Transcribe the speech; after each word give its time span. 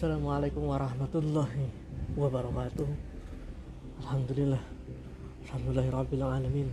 Assalamualaikum 0.00 0.64
warahmatullahi 0.64 1.68
wabarakatuh. 2.16 2.88
Alhamdulillah. 4.00 4.64
Alhamdulillahirabbil 5.44 6.24
alamin. 6.24 6.72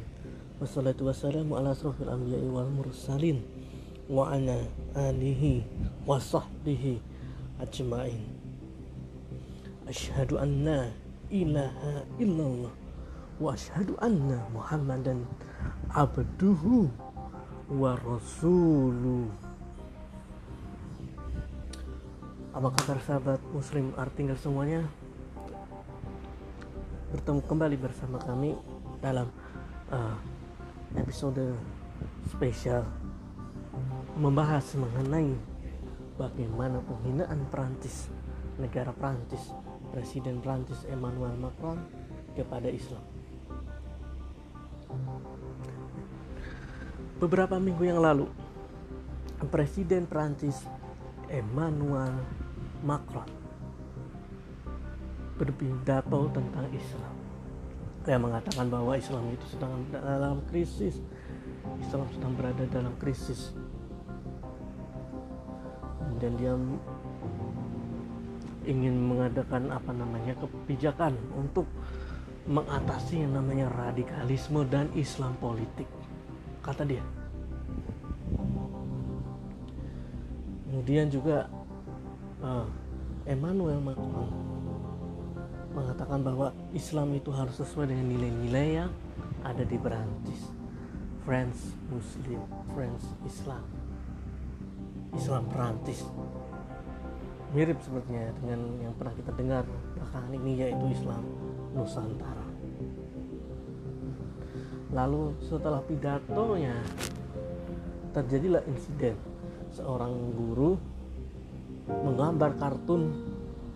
Wassalatu 0.63 1.11
wassalamu 1.11 1.59
ala 1.59 1.75
asrafil 1.75 2.07
anbiya'i 2.07 2.47
wal 2.47 2.71
mursalin 2.71 3.43
Wa 4.07 4.31
ala 4.31 4.63
alihi 4.95 5.59
wa 6.07 6.15
sahbihi 6.15 7.03
ajma'in. 7.59 8.23
Ashhadu 9.91 10.39
anna 10.39 10.87
ilaha 11.27 12.07
illallah 12.23 12.71
Wa 13.43 13.51
ashhadu 13.51 13.99
anna 13.99 14.39
muhammadan 14.55 15.27
abduhu 15.91 16.87
wa 17.75 17.91
rasuluh 18.07 19.27
Apa 22.57 22.73
kabar 22.73 22.97
sahabat 23.05 23.37
muslim? 23.53 23.93
Artikel 24.01 24.33
semuanya? 24.33 24.81
Bertemu 27.13 27.45
kembali 27.45 27.77
bersama 27.77 28.17
kami 28.17 28.57
dalam 28.97 29.29
uh, 29.93 30.17
episode 30.97 31.53
spesial 32.33 32.81
Membahas 34.17 34.73
mengenai 34.73 35.37
bagaimana 36.17 36.81
penghinaan 36.81 37.45
Perancis 37.53 38.09
Negara 38.57 38.89
Perancis 38.89 39.53
Presiden 39.93 40.41
Perancis 40.41 40.81
Emmanuel 40.89 41.37
Macron 41.37 41.77
kepada 42.33 42.73
Islam. 42.73 43.05
Beberapa 47.21 47.61
minggu 47.61 47.85
yang 47.85 48.01
lalu 48.01 48.25
Presiden 49.53 50.09
Perancis 50.09 50.65
Emmanuel 51.29 52.46
Macron 52.85 53.47
berpidato 55.37 56.27
tentang 56.33 56.65
Islam. 56.73 57.15
Dia 58.03 58.17
mengatakan 58.17 58.67
bahwa 58.71 58.97
Islam 58.97 59.29
itu 59.31 59.45
sedang 59.53 59.85
dalam 59.93 60.41
krisis. 60.49 60.97
Islam 61.77 62.09
sedang 62.09 62.33
berada 62.33 62.63
dalam 62.71 62.93
krisis. 62.97 63.53
Dan 66.17 66.33
dia 66.41 66.57
ingin 68.65 68.95
mengadakan 68.97 69.69
apa 69.69 69.93
namanya 69.93 70.33
kebijakan 70.41 71.13
untuk 71.37 71.69
mengatasi 72.49 73.21
yang 73.21 73.37
namanya 73.37 73.69
radikalisme 73.69 74.65
dan 74.71 74.89
Islam 74.97 75.35
politik. 75.37 75.85
Kata 76.63 76.87
dia. 76.87 77.03
Kemudian 80.67 81.11
juga 81.11 81.51
uh, 82.41 82.65
Emmanuel 83.27 83.81
Macron 83.81 84.31
mengatakan 85.77 86.25
bahwa 86.25 86.49
Islam 86.73 87.13
itu 87.13 87.29
harus 87.29 87.53
sesuai 87.61 87.93
dengan 87.93 88.09
nilai-nilai 88.09 88.67
yang 88.81 88.91
ada 89.45 89.61
di 89.61 89.77
Perancis. 89.77 90.41
France 91.27 91.75
Muslim, 91.91 92.39
France 92.71 93.03
Islam, 93.27 93.63
Islam 95.11 95.43
Perancis. 95.51 96.07
Mirip 97.51 97.83
sepertinya 97.83 98.31
dengan 98.39 98.59
yang 98.79 98.95
pernah 98.95 99.11
kita 99.11 99.31
dengar 99.35 99.63
belakangan 99.91 100.31
ini 100.39 100.51
yaitu 100.55 100.85
Islam 100.87 101.23
Nusantara. 101.75 102.47
Lalu 104.95 105.35
setelah 105.43 105.83
pidatonya 105.83 106.79
terjadilah 108.15 108.63
insiden 108.71 109.19
seorang 109.75 110.15
guru 110.31 110.79
menggambar 111.87 112.59
kartun 112.59 113.15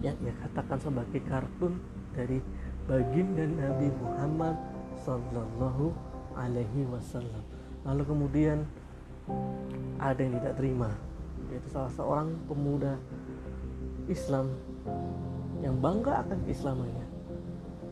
yang 0.04 0.18
ia 0.26 0.36
katakan 0.44 0.80
sebagai 0.82 1.22
kartun 1.26 1.80
dari 2.12 2.44
baginda 2.90 3.48
Nabi 3.48 3.88
Muhammad 4.04 4.56
Sallallahu 5.00 5.96
Alaihi 6.36 6.84
Wasallam. 6.92 7.44
Lalu 7.88 8.04
kemudian 8.06 8.68
ada 9.98 10.20
yang 10.20 10.38
tidak 10.42 10.56
terima, 10.60 10.90
yaitu 11.50 11.70
salah 11.72 11.92
seorang 11.94 12.36
pemuda 12.46 13.00
Islam 14.10 14.52
yang 15.62 15.78
bangga 15.78 16.26
akan 16.26 16.38
keislamannya, 16.46 17.08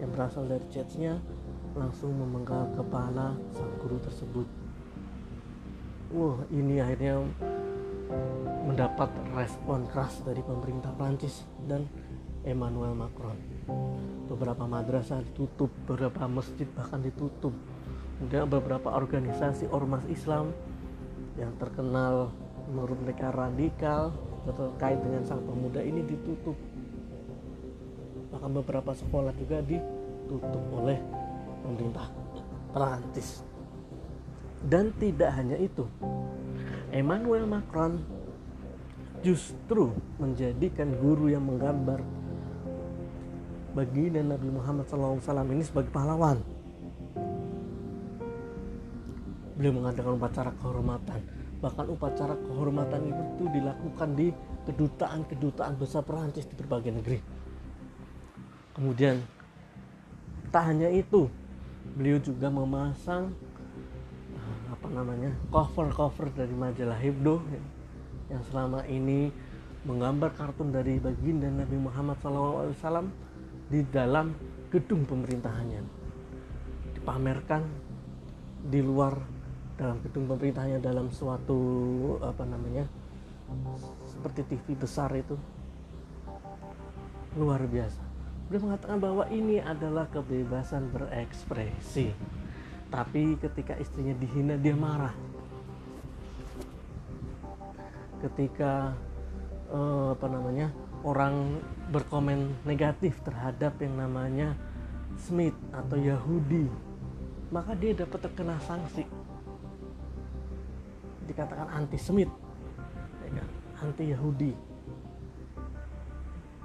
yang 0.01 0.09
berasal 0.11 0.43
dari 0.49 0.65
churchnya 0.73 1.21
langsung 1.77 2.17
memenggal 2.17 2.65
kepala 2.73 3.37
sang 3.53 3.71
guru 3.77 4.01
tersebut. 4.01 4.47
Wah, 6.09 6.41
ini 6.49 6.81
akhirnya 6.81 7.21
mendapat 8.65 9.09
respon 9.33 9.85
keras 9.89 10.21
dari 10.25 10.41
pemerintah 10.41 10.93
Prancis 10.93 11.45
dan 11.65 11.85
Emmanuel 12.45 12.95
Macron. 12.95 13.37
Beberapa 14.29 14.65
madrasah 14.65 15.21
ditutup, 15.25 15.69
beberapa 15.89 16.25
masjid 16.29 16.65
bahkan 16.73 17.01
ditutup. 17.01 17.53
Kemudian 18.19 18.45
beberapa 18.51 18.91
organisasi 18.93 19.71
ormas 19.71 20.03
Islam 20.11 20.51
yang 21.39 21.55
terkenal 21.55 22.33
menurut 22.67 22.99
mereka 23.01 23.31
radikal 23.31 24.11
terkait 24.49 24.97
dengan 25.01 25.21
sang 25.25 25.43
pemuda 25.45 25.81
ini 25.83 26.01
ditutup. 26.05 26.57
Bahkan 28.33 28.51
beberapa 28.53 28.91
sekolah 28.93 29.33
juga 29.37 29.61
ditutup 29.61 30.63
oleh 30.73 30.97
pemerintah 31.61 32.07
Prancis. 32.73 33.45
Dan 34.59 34.91
tidak 34.99 35.31
hanya 35.39 35.55
itu, 35.55 35.87
Emmanuel 36.89 37.45
Macron 37.45 38.01
justru 39.21 39.93
menjadikan 40.17 40.89
guru 40.97 41.29
yang 41.29 41.45
menggambar 41.45 42.01
baginda 43.77 44.25
Nabi 44.25 44.49
Muhammad 44.49 44.89
SAW 44.89 45.21
ini 45.53 45.61
sebagai 45.61 45.93
pahlawan. 45.93 46.41
Beliau 49.53 49.73
mengadakan 49.75 50.17
upacara 50.17 50.51
kehormatan. 50.57 51.19
Bahkan 51.59 51.85
upacara 51.91 52.33
kehormatan 52.39 53.01
itu 53.11 53.43
dilakukan 53.51 54.09
di 54.15 54.31
kedutaan-kedutaan 54.65 55.75
besar 55.75 56.01
Perancis 56.07 56.47
di 56.47 56.55
berbagai 56.55 56.95
negeri. 56.95 57.19
Kemudian 58.71 59.19
tak 60.49 60.71
hanya 60.71 60.87
itu, 60.87 61.27
beliau 61.93 62.17
juga 62.23 62.47
memasang 62.47 63.35
namanya 64.89 65.31
cover-cover 65.53 66.33
dari 66.33 66.53
majalah 66.53 66.97
Hebdo 66.97 67.41
yang 68.29 68.41
selama 68.49 68.85
ini 68.89 69.29
menggambar 69.85 70.35
kartun 70.35 70.73
dari 70.75 70.99
baginda 70.99 71.47
Nabi 71.47 71.77
Muhammad 71.79 72.19
SAW 72.19 73.07
di 73.69 73.85
dalam 73.87 74.33
gedung 74.69 75.07
pemerintahannya. 75.07 75.81
Dipamerkan 76.99 77.63
di 78.59 78.83
luar 78.83 79.15
dalam 79.79 80.03
gedung 80.03 80.27
pemerintahannya 80.27 80.83
dalam 80.83 81.07
suatu 81.09 81.61
apa 82.19 82.43
namanya 82.43 82.83
seperti 84.05 84.45
TV 84.45 84.75
besar 84.75 85.09
itu. 85.15 85.39
Luar 87.39 87.63
biasa. 87.63 88.01
Beliau 88.49 88.73
mengatakan 88.73 88.97
bahwa 88.97 89.29
ini 89.29 89.61
adalah 89.61 90.09
kebebasan 90.09 90.89
berekspresi 90.89 92.09
tapi 92.89 93.37
ketika 93.37 93.77
istrinya 93.77 94.17
dihina 94.17 94.57
dia 94.57 94.73
marah. 94.73 95.13
Ketika 98.19 98.97
uh, 99.71 100.11
apa 100.17 100.27
namanya 100.27 100.73
orang 101.05 101.63
berkomen 101.93 102.51
negatif 102.67 103.15
terhadap 103.23 103.79
yang 103.79 103.95
namanya 103.95 104.57
Smith 105.15 105.55
atau 105.71 105.95
Yahudi 105.95 106.67
maka 107.49 107.73
dia 107.73 107.97
dapat 107.97 108.19
terkena 108.29 108.57
sanksi. 108.61 109.05
Dikatakan 111.25 111.69
anti 111.69 111.97
Smith 111.97 112.33
ya 113.25 113.29
kan? 113.37 113.47
anti 113.85 114.03
Yahudi. 114.11 114.51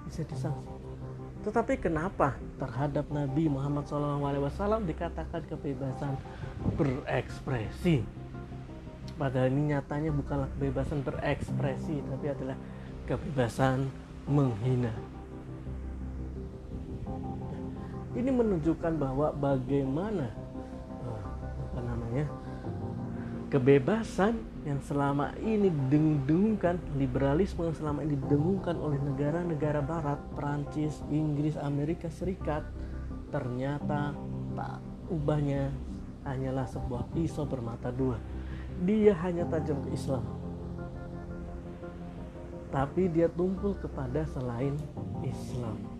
Bisa 0.04 0.20
disangsi 0.28 0.73
tetapi 1.44 1.76
kenapa 1.76 2.40
terhadap 2.56 3.04
Nabi 3.12 3.52
Muhammad 3.52 3.84
SAW 3.84 4.80
dikatakan 4.88 5.44
kebebasan 5.44 6.16
berekspresi? 6.80 8.00
Padahal 9.14 9.52
ini 9.52 9.76
nyatanya 9.76 10.10
bukanlah 10.10 10.48
kebebasan 10.56 11.04
berekspresi, 11.04 12.00
tapi 12.00 12.26
adalah 12.32 12.56
kebebasan 13.04 13.92
menghina. 14.24 14.90
Ini 18.16 18.30
menunjukkan 18.32 18.94
bahwa 18.96 19.30
bagaimana 19.36 20.32
eh, 21.04 21.24
apa 21.70 21.80
namanya 21.84 22.24
kebebasan 23.54 24.34
yang 24.66 24.82
selama 24.82 25.30
ini 25.38 25.70
didengungkan 25.70 26.74
liberalisme 26.98 27.62
yang 27.62 27.78
selama 27.78 28.02
ini 28.02 28.18
didengungkan 28.18 28.74
oleh 28.74 28.98
negara-negara 28.98 29.78
barat 29.78 30.18
Perancis, 30.34 30.98
Inggris, 31.06 31.54
Amerika 31.54 32.10
Serikat 32.10 32.66
ternyata 33.30 34.10
tak 34.58 34.82
ubahnya 35.06 35.70
hanyalah 36.26 36.66
sebuah 36.66 37.06
pisau 37.14 37.46
bermata 37.46 37.94
dua. 37.94 38.18
Dia 38.82 39.14
hanya 39.22 39.46
tajam 39.46 39.78
ke 39.86 39.94
Islam. 39.94 40.26
Tapi 42.74 43.06
dia 43.06 43.30
tumpul 43.30 43.78
kepada 43.78 44.26
selain 44.34 44.74
Islam 45.22 45.93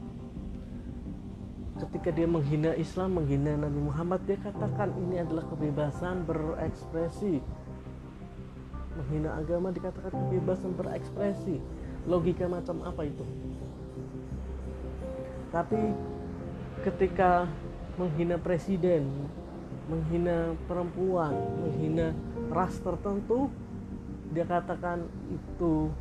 ketika 1.84 2.08
dia 2.14 2.24
menghina 2.24 2.72
Islam 2.80 3.20
menghina 3.20 3.60
Nabi 3.60 3.80
Muhammad 3.84 4.24
dia 4.24 4.40
katakan 4.40 4.92
ini 4.96 5.20
adalah 5.20 5.44
kebebasan 5.52 6.24
berekspresi. 6.24 7.44
Menghina 8.94 9.36
agama 9.36 9.68
dikatakan 9.74 10.12
kebebasan 10.14 10.72
berekspresi. 10.78 11.60
Logika 12.08 12.48
macam 12.48 12.80
apa 12.84 13.04
itu? 13.04 13.24
Tapi 15.52 15.80
ketika 16.84 17.48
menghina 18.00 18.40
presiden 18.40 19.06
menghina 19.86 20.56
perempuan 20.64 21.36
menghina 21.60 22.16
ras 22.48 22.80
tertentu 22.80 23.52
dia 24.32 24.48
katakan 24.48 25.04
itu 25.30 25.92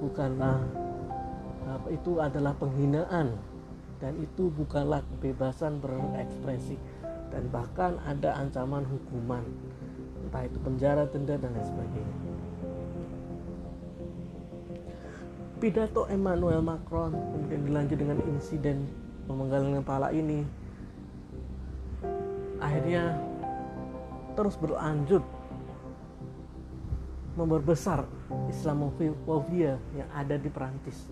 bukanlah 0.00 0.58
itu 1.92 2.18
adalah 2.18 2.56
penghinaan 2.56 3.36
dan 4.00 4.16
itu 4.20 4.52
bukanlah 4.52 5.00
kebebasan 5.16 5.80
berekspresi. 5.80 6.76
Dan 7.32 7.50
bahkan 7.50 7.98
ada 8.06 8.38
ancaman 8.38 8.86
hukuman. 8.86 9.42
Entah 10.26 10.46
itu 10.46 10.58
penjara 10.62 11.04
denda 11.10 11.36
dan 11.36 11.52
lain 11.52 11.66
sebagainya. 11.66 12.16
Pidato 15.56 16.04
Emmanuel 16.12 16.60
Macron 16.60 17.16
kemudian 17.16 17.64
dilanjut 17.64 17.96
dengan 17.96 18.20
insiden 18.28 18.92
pemenggalan 19.24 19.80
kepala 19.80 20.12
ini 20.12 20.44
akhirnya 22.60 23.16
terus 24.36 24.56
berlanjut 24.60 25.24
memperbesar 27.36 28.04
Islamofobia 28.52 29.76
yang 29.92 30.08
ada 30.12 30.36
di 30.40 30.48
Perancis. 30.48 31.08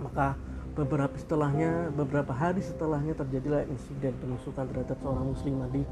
Maka 0.00 0.36
beberapa 0.74 1.14
setelahnya, 1.18 1.90
beberapa 1.94 2.30
hari 2.30 2.62
setelahnya 2.62 3.14
terjadilah 3.18 3.66
insiden 3.66 4.14
penusukan 4.18 4.66
terhadap 4.70 4.96
seorang 5.02 5.26
muslimah 5.30 5.68
di 5.70 5.82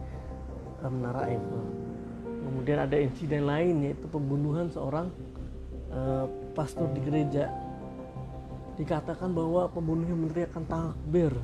uh, 0.84 0.90
Menara 0.90 1.28
Eiffel. 1.28 1.64
Kemudian 2.48 2.78
ada 2.80 2.96
insiden 2.96 3.44
lain 3.44 3.84
yaitu 3.84 4.06
pembunuhan 4.08 4.70
seorang 4.70 5.12
uh, 5.92 6.26
pastor 6.54 6.88
di 6.94 7.00
gereja. 7.02 7.50
Dikatakan 8.78 9.34
bahwa 9.34 9.66
pembunuhnya 9.68 10.14
meneriakkan 10.14 10.62
takbir. 10.64 11.34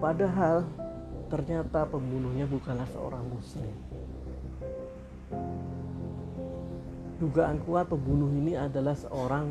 Padahal 0.00 0.64
ternyata 1.28 1.84
pembunuhnya 1.84 2.48
bukanlah 2.48 2.88
seorang 2.88 3.24
muslim 3.28 3.74
dugaan 7.16 7.56
kuat 7.64 7.88
pembunuh 7.88 8.28
ini 8.28 8.54
adalah 8.60 8.92
seorang 8.92 9.48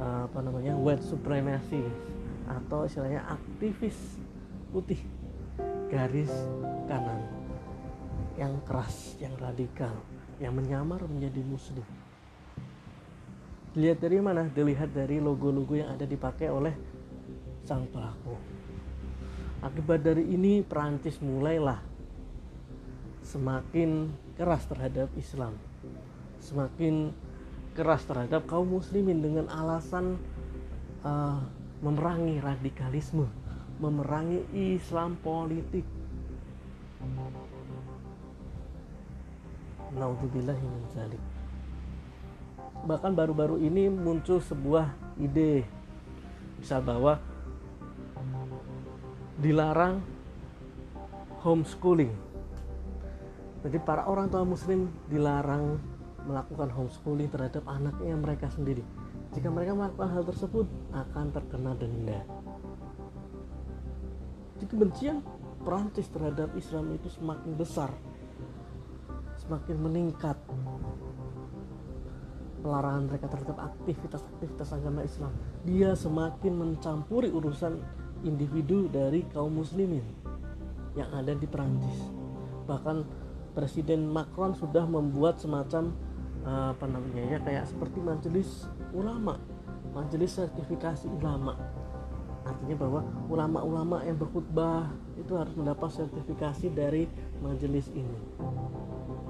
uh, 0.00 0.28
apa 0.28 0.38
namanya 0.40 0.74
white 0.76 1.04
supremacy 1.04 1.82
atau 2.46 2.86
istilahnya 2.86 3.26
aktivis 3.26 4.18
putih 4.70 5.00
garis 5.90 6.30
kanan 6.86 7.22
yang 8.36 8.52
keras, 8.68 9.16
yang 9.16 9.32
radikal, 9.40 9.96
yang 10.36 10.52
menyamar 10.52 11.00
menjadi 11.08 11.40
muslim. 11.40 11.86
Dilihat 13.72 13.98
dari 14.04 14.20
mana? 14.20 14.44
Dilihat 14.52 14.92
dari 14.92 15.20
logo-logo 15.20 15.72
yang 15.72 15.88
ada 15.88 16.04
dipakai 16.04 16.52
oleh 16.52 16.76
sang 17.64 17.88
pelaku. 17.88 18.36
Akibat 19.64 20.04
dari 20.04 20.28
ini 20.28 20.60
Perancis 20.60 21.16
mulailah 21.24 21.80
semakin 23.24 24.12
keras 24.36 24.68
terhadap 24.68 25.08
Islam 25.16 25.56
semakin 26.46 27.10
keras 27.76 28.08
terhadap 28.08 28.48
kaum 28.48 28.72
muslimin 28.72 29.20
dengan 29.20 29.52
alasan 29.52 30.16
uh, 31.04 31.44
memerangi 31.84 32.40
radikalisme, 32.40 33.28
memerangi 33.76 34.48
Islam 34.56 35.20
politik. 35.20 35.84
Bahkan 42.88 43.12
baru-baru 43.12 43.60
ini 43.60 43.92
muncul 43.92 44.40
sebuah 44.40 44.96
ide 45.20 45.68
bisa 46.56 46.80
bahwa 46.80 47.20
dilarang 49.36 50.00
homeschooling. 51.44 52.12
Jadi 53.60 53.78
para 53.84 54.08
orang 54.08 54.32
tua 54.32 54.46
muslim 54.46 54.88
dilarang 55.10 55.95
melakukan 56.26 56.68
homeschooling 56.74 57.30
terhadap 57.30 57.62
anaknya 57.70 58.18
mereka 58.18 58.50
sendiri. 58.50 58.82
Jika 59.32 59.48
mereka 59.48 59.78
melakukan 59.78 60.10
hal 60.10 60.22
tersebut 60.26 60.66
akan 60.92 61.26
terkena 61.30 61.72
denda. 61.78 62.20
Jadi 64.56 64.64
kebencian 64.66 65.20
Perancis 65.62 66.08
terhadap 66.10 66.54
Islam 66.56 66.94
itu 66.94 67.10
semakin 67.10 67.52
besar, 67.54 67.90
semakin 69.46 69.76
meningkat. 69.82 70.38
Pelarangan 72.64 73.04
mereka 73.06 73.30
terhadap 73.30 73.56
aktivitas-aktivitas 73.62 74.74
agama 74.74 75.06
Islam, 75.06 75.30
dia 75.62 75.94
semakin 75.94 76.52
mencampuri 76.56 77.30
urusan 77.30 77.78
individu 78.26 78.90
dari 78.90 79.22
kaum 79.30 79.54
muslimin 79.54 80.02
yang 80.96 81.12
ada 81.12 81.36
di 81.36 81.46
Perancis. 81.46 82.10
Bahkan 82.66 82.96
Presiden 83.52 84.08
Macron 84.08 84.52
sudah 84.52 84.84
membuat 84.84 85.40
semacam 85.40 85.94
apa 86.46 86.86
namanya 86.86 87.22
ya 87.26 87.38
kayak 87.42 87.66
seperti 87.66 87.98
majelis 87.98 88.70
ulama 88.94 89.34
majelis 89.96 90.36
sertifikasi 90.36 91.08
ulama. 91.08 91.56
Artinya 92.46 92.76
bahwa 92.78 93.00
ulama-ulama 93.26 94.06
yang 94.06 94.20
berkhutbah 94.20 94.92
itu 95.18 95.34
harus 95.34 95.56
mendapat 95.58 95.90
sertifikasi 95.90 96.70
dari 96.70 97.10
majelis 97.42 97.90
ini. 97.90 98.20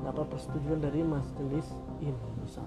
Dapat 0.04 0.26
persetujuan 0.28 0.84
dari 0.84 1.00
majelis 1.00 1.70
ini 2.02 2.26
misal 2.42 2.66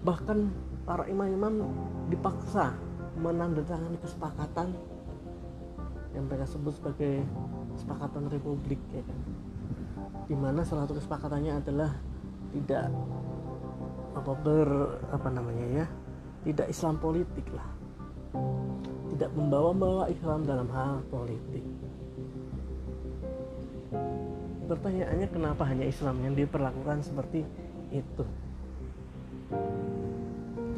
bahkan 0.00 0.48
para 0.88 1.04
imam-imam 1.12 1.76
dipaksa 2.08 2.72
menandatangani 3.20 4.00
kesepakatan 4.00 4.72
yang 6.14 6.26
mereka 6.26 6.46
sebut 6.46 6.74
sebagai 6.74 7.22
kesepakatan 7.78 8.26
republik 8.30 8.80
ya 8.90 9.02
kan? 9.02 9.18
Di 10.26 10.34
mana 10.34 10.62
salah 10.66 10.86
satu 10.86 10.98
kesepakatannya 10.98 11.52
adalah 11.58 11.90
tidak 12.50 12.90
apa 14.10 14.32
ber 14.42 14.68
apa 15.14 15.28
namanya 15.30 15.66
ya 15.82 15.86
tidak 16.40 16.66
Islam 16.72 16.96
politik 16.96 17.46
lah. 17.52 17.68
Tidak 19.12 19.30
membawa-bawa 19.36 20.08
Islam 20.08 20.48
dalam 20.48 20.68
hal 20.72 21.04
politik. 21.12 21.64
Pertanyaannya 24.70 25.28
kenapa 25.34 25.66
hanya 25.66 25.84
Islam 25.90 26.22
yang 26.22 26.34
diperlakukan 26.38 27.02
seperti 27.02 27.42
itu? 27.90 28.24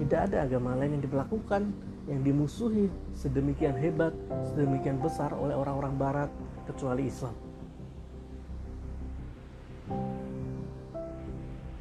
Tidak 0.00 0.20
ada 0.32 0.48
agama 0.48 0.74
lain 0.74 0.96
yang 0.98 1.04
diperlakukan 1.04 1.91
yang 2.12 2.20
dimusuhi 2.20 2.92
sedemikian 3.16 3.72
hebat, 3.80 4.12
sedemikian 4.52 5.00
besar 5.00 5.32
oleh 5.32 5.56
orang-orang 5.56 5.96
Barat 5.96 6.30
kecuali 6.68 7.08
Islam. 7.08 7.32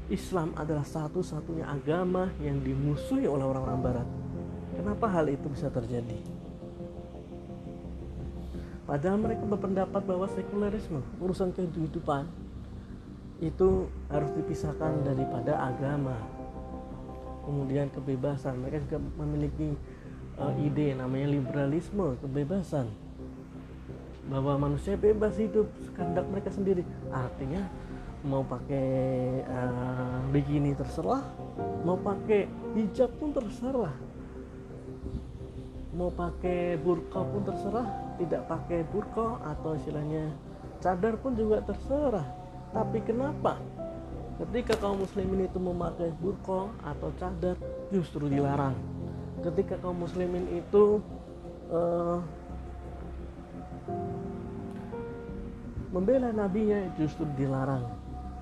Islam 0.07 0.55
adalah 0.55 0.87
satu-satunya 0.87 1.67
agama 1.67 2.31
yang 2.39 2.63
dimusuhi 2.63 3.27
oleh 3.27 3.43
orang-orang 3.43 3.79
Barat. 3.83 4.07
Kenapa 4.75 5.05
hal 5.11 5.27
itu 5.27 5.47
bisa 5.51 5.67
terjadi? 5.67 6.19
Padahal 8.87 9.19
mereka 9.23 9.43
berpendapat 9.47 10.03
bahwa 10.03 10.27
sekulerisme, 10.31 10.99
urusan 11.19 11.55
kehidupan, 11.55 12.27
itu 13.39 13.87
harus 14.11 14.31
dipisahkan 14.35 14.99
daripada 15.07 15.59
agama. 15.63 16.19
Kemudian 17.47 17.87
kebebasan, 17.89 18.59
mereka 18.59 18.83
juga 18.85 18.99
memiliki 19.23 19.79
uh, 20.41 20.53
ide 20.57 20.97
namanya 20.97 21.29
liberalisme, 21.29 22.17
kebebasan. 22.19 22.89
Bahwa 24.27 24.57
manusia 24.57 24.97
bebas 24.97 25.37
hidup 25.37 25.69
kehendak 25.93 26.25
mereka 26.29 26.49
sendiri. 26.49 26.83
Artinya 27.13 27.69
mau 28.25 28.45
pakai 28.45 28.89
uh, 29.45 30.21
bikini 30.29 30.77
terserah 30.77 31.25
mau 31.81 31.97
pakai 31.97 32.45
hijab 32.77 33.09
pun 33.17 33.33
terserah. 33.33 33.93
Mau 35.91 36.07
pakai 36.07 36.79
burqa 36.79 37.19
pun 37.19 37.41
terserah 37.43 37.87
tidak 38.15 38.47
pakai 38.47 38.85
burqa 38.87 39.41
atau 39.43 39.75
istilahnya 39.75 40.31
cadar 40.79 41.19
pun 41.19 41.35
juga 41.35 41.59
terserah. 41.65 42.23
Tapi 42.71 43.03
kenapa? 43.03 43.59
Ketika 44.39 44.79
kaum 44.79 45.03
muslimin 45.03 45.45
itu 45.45 45.59
memakai 45.59 46.15
burqa 46.17 46.71
atau 46.81 47.09
cadar 47.19 47.59
justru 47.91 48.31
dilarang 48.31 48.73
ketika 49.41 49.75
kaum 49.81 50.05
muslimin 50.05 50.45
itu 50.53 51.01
uh, 51.73 52.21
membela 55.91 56.29
nabinya 56.31 56.87
justru 56.95 57.25
dilarang. 57.35 57.83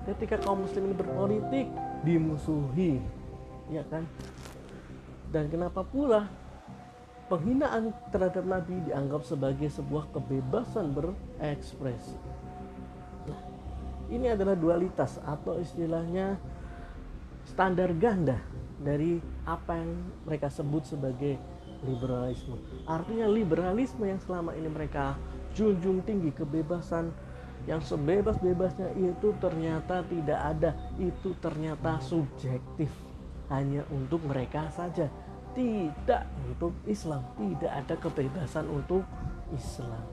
Ketika 0.04 0.40
kaum 0.40 0.64
muslimin 0.64 0.96
berpolitik 0.96 1.66
dimusuhi 2.04 3.00
ya 3.72 3.84
kan? 3.88 4.04
Dan 5.30 5.46
kenapa 5.48 5.86
pula 5.86 6.26
penghinaan 7.30 7.94
terhadap 8.10 8.42
nabi 8.42 8.82
dianggap 8.84 9.22
sebagai 9.22 9.70
sebuah 9.70 10.10
kebebasan 10.10 10.90
berekspresi? 10.90 12.18
Nah, 13.30 13.40
ini 14.10 14.26
adalah 14.34 14.58
dualitas 14.58 15.22
atau 15.22 15.62
istilahnya 15.62 16.34
standar 17.46 17.94
ganda 17.94 18.42
dari 18.80 19.20
apa 19.44 19.76
yang 19.76 19.92
mereka 20.24 20.48
sebut 20.48 20.88
sebagai 20.88 21.36
liberalisme. 21.84 22.56
Artinya 22.88 23.28
liberalisme 23.28 24.04
yang 24.08 24.20
selama 24.20 24.56
ini 24.56 24.68
mereka 24.68 25.16
junjung 25.52 26.00
tinggi 26.04 26.32
kebebasan 26.32 27.12
yang 27.68 27.84
sebebas-bebasnya 27.84 28.96
itu 28.96 29.36
ternyata 29.36 30.00
tidak 30.08 30.40
ada. 30.40 30.70
Itu 30.96 31.36
ternyata 31.44 32.00
subjektif. 32.00 32.88
Hanya 33.52 33.84
untuk 33.92 34.24
mereka 34.24 34.72
saja. 34.72 35.12
Tidak 35.52 36.22
untuk 36.48 36.72
Islam. 36.88 37.20
Tidak 37.36 37.68
ada 37.68 37.94
kebebasan 38.00 38.64
untuk 38.70 39.04
Islam. 39.52 40.04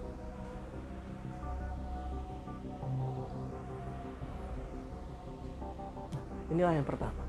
Inilah 6.48 6.80
yang 6.80 6.88
pertama 6.88 7.27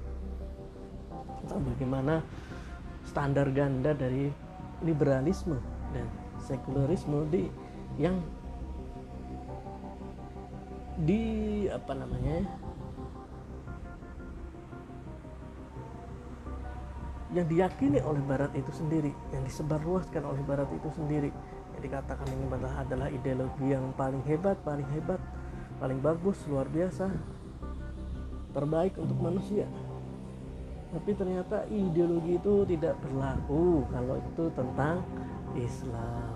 tentang 1.49 1.65
bagaimana 1.65 2.21
standar 3.09 3.49
ganda 3.57 3.97
dari 3.97 4.29
liberalisme 4.85 5.57
dan 5.97 6.05
sekularisme 6.45 7.25
di 7.33 7.49
yang 7.97 8.21
di 11.01 11.65
apa 11.73 11.97
namanya 11.97 12.45
yang 17.33 17.49
diyakini 17.49 18.05
oleh 18.05 18.21
Barat 18.29 18.53
itu 18.53 18.69
sendiri, 18.77 19.13
yang 19.33 19.41
disebarluaskan 19.49 20.21
oleh 20.29 20.45
Barat 20.45 20.69
itu 20.69 20.89
sendiri, 20.93 21.33
yang 21.77 21.81
dikatakan 21.81 22.29
ini 22.29 22.45
adalah 22.77 23.09
ideologi 23.09 23.73
yang 23.73 23.89
paling 23.97 24.21
hebat, 24.29 24.57
paling 24.65 24.89
hebat, 24.93 25.21
paling 25.81 26.01
bagus, 26.01 26.41
luar 26.49 26.69
biasa, 26.69 27.09
terbaik 28.53 28.97
untuk 29.01 29.17
manusia 29.21 29.69
tapi 30.89 31.11
ternyata 31.13 31.69
ideologi 31.69 32.41
itu 32.41 32.65
tidak 32.65 32.97
berlaku 33.05 33.85
kalau 33.93 34.17
itu 34.17 34.45
tentang 34.57 35.05
Islam. 35.53 36.33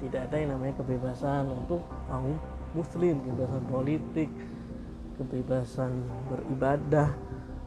Tidak 0.00 0.20
ada 0.30 0.36
yang 0.40 0.56
namanya 0.56 0.80
kebebasan 0.80 1.52
untuk 1.52 1.84
kaum 2.08 2.40
muslim 2.72 3.20
kebebasan 3.20 3.64
politik 3.68 4.30
kebebasan 5.20 6.00
beribadah 6.32 7.12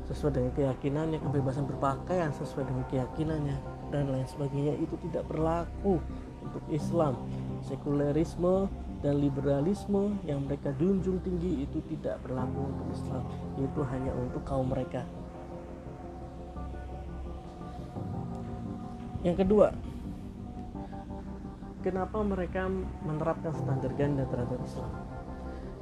sesuai 0.09 0.41
dengan 0.41 0.51
keyakinannya 0.57 1.19
kebebasan 1.21 1.69
berpakaian 1.69 2.33
sesuai 2.33 2.65
dengan 2.65 2.85
keyakinannya 2.89 3.57
dan 3.93 4.09
lain 4.09 4.25
sebagainya. 4.25 4.73
Itu 4.81 4.97
tidak 5.05 5.29
berlaku 5.29 6.01
untuk 6.41 6.63
Islam. 6.73 7.13
Sekulerisme 7.61 8.67
dan 9.05 9.21
liberalisme 9.21 10.17
yang 10.25 10.49
mereka 10.49 10.73
junjung 10.81 11.21
tinggi 11.21 11.61
itu 11.69 11.77
tidak 11.93 12.17
berlaku 12.25 12.73
untuk 12.73 12.87
Islam. 12.89 13.23
Itu 13.61 13.85
hanya 13.85 14.11
untuk 14.17 14.41
kaum 14.49 14.73
mereka 14.73 15.05
Yang 19.23 19.47
kedua, 19.47 19.71
kenapa 21.79 22.19
mereka 22.19 22.67
menerapkan 23.07 23.55
standar 23.55 23.95
ganda 23.95 24.27
terhadap 24.27 24.59
Islam? 24.67 24.91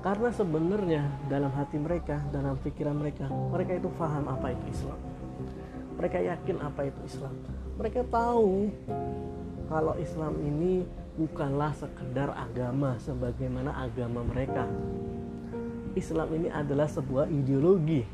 Karena 0.05 0.29
sebenarnya 0.29 1.03
dalam 1.25 1.49
hati 1.53 1.81
mereka, 1.81 2.21
dalam 2.29 2.57
pikiran 2.61 2.93
mereka, 3.01 3.25
mereka 3.29 3.81
itu 3.81 3.89
paham 3.97 4.29
apa 4.29 4.53
itu 4.53 4.65
Islam. 4.69 4.99
Mereka 5.97 6.17
yakin 6.21 6.57
apa 6.61 6.81
itu 6.85 7.01
Islam. 7.05 7.33
Mereka 7.81 8.01
tahu 8.13 8.69
kalau 9.69 9.93
Islam 9.97 10.37
ini 10.41 10.85
bukanlah 11.17 11.73
sekedar 11.73 12.33
agama 12.37 12.97
sebagaimana 13.01 13.73
agama 13.73 14.21
mereka. 14.21 14.69
Islam 15.97 16.29
ini 16.37 16.49
adalah 16.53 16.85
sebuah 16.85 17.25
ideologi 17.25 18.05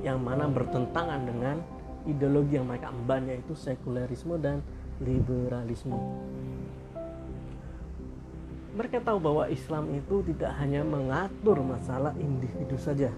yang 0.00 0.24
mana 0.24 0.48
bertentangan 0.48 1.20
dengan 1.24 1.77
ideologi 2.08 2.56
yang 2.56 2.66
mereka 2.66 2.88
emban 2.88 3.28
yaitu 3.28 3.52
sekulerisme 3.52 4.40
dan 4.40 4.64
liberalisme. 5.04 5.94
Mereka 8.74 9.02
tahu 9.02 9.18
bahwa 9.18 9.44
Islam 9.50 9.90
itu 9.92 10.22
tidak 10.32 10.54
hanya 10.62 10.86
mengatur 10.86 11.58
masalah 11.60 12.14
individu 12.16 12.78
saja. 12.78 13.10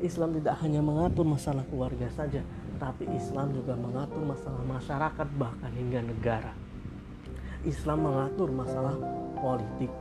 Islam 0.00 0.32
tidak 0.40 0.56
hanya 0.64 0.80
mengatur 0.80 1.28
masalah 1.28 1.60
keluarga 1.68 2.08
saja, 2.08 2.40
tapi 2.80 3.04
Islam 3.12 3.52
juga 3.52 3.76
mengatur 3.76 4.24
masalah 4.24 4.62
masyarakat 4.64 5.26
bahkan 5.36 5.68
hingga 5.76 6.00
negara. 6.00 6.52
Islam 7.68 8.08
mengatur 8.08 8.48
masalah 8.48 8.96
politik, 9.36 9.92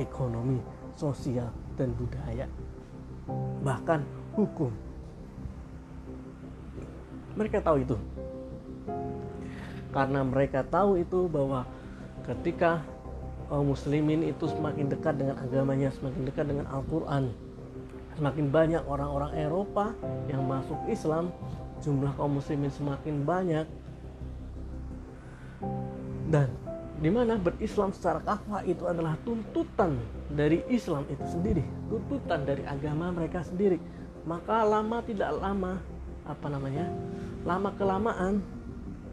ekonomi, 0.00 0.64
sosial, 0.96 1.52
dan 1.76 1.92
budaya. 1.92 2.48
Bahkan 3.60 4.00
hukum 4.32 4.72
mereka 7.34 7.62
tahu 7.62 7.82
itu. 7.82 7.96
Karena 9.94 10.26
mereka 10.26 10.66
tahu 10.66 10.98
itu 10.98 11.30
bahwa 11.30 11.62
ketika 12.26 12.82
kaum 13.46 13.70
muslimin 13.70 14.26
itu 14.26 14.50
semakin 14.50 14.90
dekat 14.90 15.14
dengan 15.14 15.38
agamanya, 15.38 15.94
semakin 15.94 16.22
dekat 16.26 16.50
dengan 16.50 16.66
Al-Qur'an, 16.72 17.30
semakin 18.18 18.46
banyak 18.50 18.82
orang-orang 18.90 19.38
Eropa 19.38 19.94
yang 20.26 20.42
masuk 20.50 20.78
Islam, 20.90 21.30
jumlah 21.84 22.10
kaum 22.18 22.42
muslimin 22.42 22.72
semakin 22.72 23.22
banyak 23.22 23.66
dan 26.32 26.48
di 26.98 27.10
mana 27.12 27.36
berislam 27.36 27.92
secara 27.92 28.22
kafah 28.24 28.64
itu 28.64 28.88
adalah 28.88 29.18
tuntutan 29.22 29.98
dari 30.32 30.64
Islam 30.72 31.04
itu 31.12 31.22
sendiri, 31.28 31.62
tuntutan 31.86 32.48
dari 32.48 32.64
agama 32.64 33.12
mereka 33.12 33.44
sendiri. 33.44 33.76
Maka 34.24 34.64
lama 34.64 35.04
tidak 35.04 35.36
lama 35.36 35.78
apa 36.24 36.46
namanya 36.48 36.88
lama 37.44 37.70
kelamaan 37.76 38.40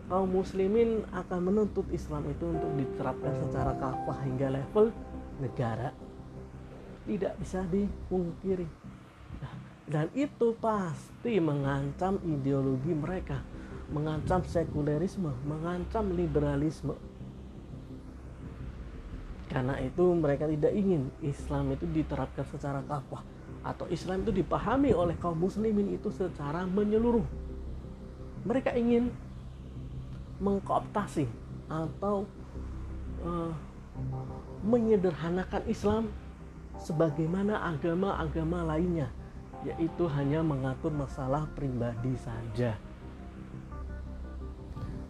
kaum 0.08 0.28
muslimin 0.28 1.04
akan 1.12 1.40
menuntut 1.52 1.88
Islam 1.92 2.28
itu 2.32 2.48
untuk 2.48 2.72
diterapkan 2.80 3.36
secara 3.44 3.76
kafah 3.76 4.20
hingga 4.24 4.48
level 4.56 4.92
negara. 5.44 5.92
Tidak 7.08 7.34
bisa 7.40 7.64
dipungkiri. 7.68 8.68
Dan 9.92 10.08
itu 10.16 10.56
pasti 10.56 11.36
mengancam 11.44 12.16
ideologi 12.24 12.96
mereka 12.96 13.44
mengancam 13.92 14.40
sekulerisme 14.48 15.36
mengancam 15.44 16.16
liberalisme. 16.16 16.96
Karena 19.52 19.76
itu 19.84 20.16
mereka 20.16 20.48
tidak 20.48 20.72
ingin 20.72 21.12
Islam 21.20 21.76
itu 21.76 21.84
diterapkan 21.84 22.48
secara 22.48 22.80
kafah 22.88 23.20
atau 23.68 23.84
Islam 23.92 24.24
itu 24.24 24.32
dipahami 24.32 24.96
oleh 24.96 25.20
kaum 25.20 25.36
muslimin 25.36 25.92
itu 25.92 26.08
secara 26.08 26.64
menyeluruh. 26.64 27.51
Mereka 28.42 28.74
ingin 28.74 29.14
mengkooptasi 30.42 31.30
atau 31.70 32.26
uh, 33.22 33.54
menyederhanakan 34.66 35.64
Islam 35.70 36.04
sebagaimana 36.82 37.62
agama-agama 37.70 38.66
lainnya, 38.74 39.14
yaitu 39.62 40.10
hanya 40.10 40.42
mengatur 40.42 40.90
masalah 40.90 41.46
pribadi 41.54 42.18
saja. 42.18 42.74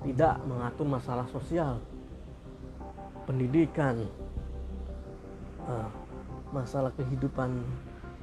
Tidak 0.01 0.35
mengatur 0.49 0.87
masalah 0.89 1.29
sosial, 1.31 1.79
pendidikan, 3.23 4.03
uh, 5.63 5.87
masalah 6.51 6.91
kehidupan 6.99 7.63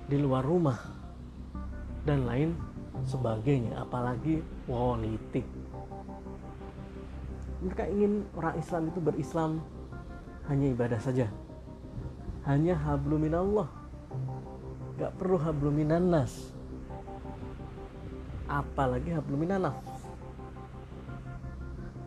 di 0.08 0.20
luar 0.20 0.44
rumah 0.44 0.76
dan 2.04 2.28
lain 2.28 2.52
sebagainya 3.06 3.82
apalagi 3.82 4.42
politik. 4.66 5.46
Mereka 7.62 7.84
ingin 7.90 8.22
orang 8.38 8.54
Islam 8.58 8.82
itu 8.90 8.98
berislam 9.02 9.50
hanya 10.46 10.66
ibadah 10.72 11.00
saja. 11.02 11.26
Hanya 12.46 12.78
habluminallah 12.78 13.68
gak 14.98 15.14
perlu 15.14 15.38
habluminanas 15.38 16.50
apalagi 18.48 19.12
habluminanas 19.14 19.78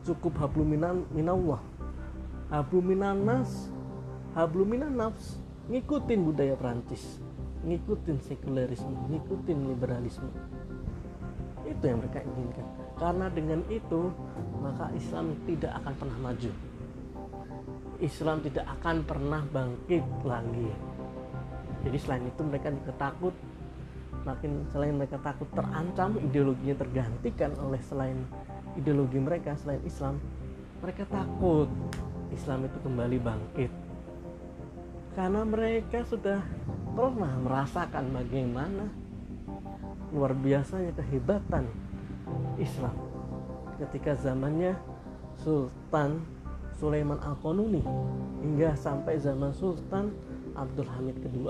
cukup 0.01 0.33
habluminan 0.41 1.05
minallah. 1.13 1.62
Habluminanas 2.51 3.71
habluminanafs 4.36 5.39
ngikutin 5.71 6.19
budaya 6.25 6.55
Prancis 6.60 7.21
ngikutin 7.62 8.17
sekulerisme, 8.25 8.98
ngikutin 9.10 9.69
liberalisme. 9.69 10.29
Itu 11.71 11.83
yang 11.87 12.03
mereka 12.03 12.19
inginkan. 12.19 12.65
Karena 12.99 13.25
dengan 13.31 13.63
itu, 13.71 14.11
maka 14.59 14.91
Islam 14.93 15.33
tidak 15.47 15.71
akan 15.79 15.93
pernah 15.95 16.17
maju. 16.19 16.51
Islam 18.01 18.41
tidak 18.41 18.65
akan 18.81 19.05
pernah 19.05 19.41
bangkit 19.45 20.05
lagi. 20.25 20.69
jadi 21.81 21.97
selain 21.97 22.25
itu 22.29 22.41
mereka 22.45 22.69
juga 22.69 22.93
takut 22.93 23.33
makin 24.21 24.69
selain 24.69 24.93
mereka 24.93 25.17
takut 25.17 25.49
terancam 25.49 26.13
ideologinya 26.21 26.77
tergantikan 26.77 27.57
oleh 27.57 27.81
selain 27.81 28.21
ideologi 28.77 29.17
mereka 29.17 29.57
selain 29.57 29.81
Islam 29.81 30.21
mereka 30.81 31.09
takut 31.09 31.69
Islam 32.29 32.69
itu 32.69 32.77
kembali 32.85 33.17
bangkit 33.17 33.71
karena 35.17 35.41
mereka 35.41 36.05
sudah 36.05 36.39
pernah 36.93 37.33
merasakan 37.41 38.13
bagaimana 38.13 38.85
luar 40.12 40.36
biasanya 40.36 40.91
kehebatan 40.91 41.72
Islam 42.60 42.96
ketika 43.80 44.13
zamannya 44.20 44.75
Sultan 45.39 46.22
Sulaiman 46.77 47.18
Al-Qanuni 47.24 47.82
hingga 48.44 48.75
sampai 48.75 49.18
zaman 49.18 49.56
Sultan 49.56 50.12
Abdul 50.53 50.89
Hamid 50.91 51.18
II. 51.24 51.50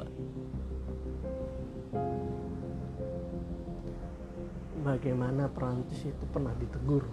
Bagaimana 4.81 5.45
Perancis 5.51 6.09
itu 6.09 6.25
pernah 6.33 6.55
ditegur 6.57 7.05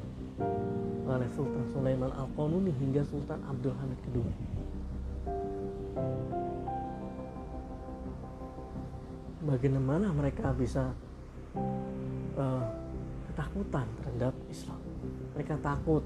oleh 1.09 1.29
Sultan 1.35 1.67
Sulaiman 1.73 2.13
Al-Qanuni 2.13 2.71
hingga 2.77 3.03
Sultan 3.09 3.41
Abdul 3.49 3.75
Hamid 3.75 4.01
II. 4.13 4.27
Bagaimana 9.49 10.13
mereka 10.13 10.53
bisa 10.53 10.93
uh, 11.57 12.65
ketakutan 13.33 13.87
terhadap 14.03 14.35
Islam? 14.51 14.81
Mereka 15.37 15.55
takut 15.63 16.03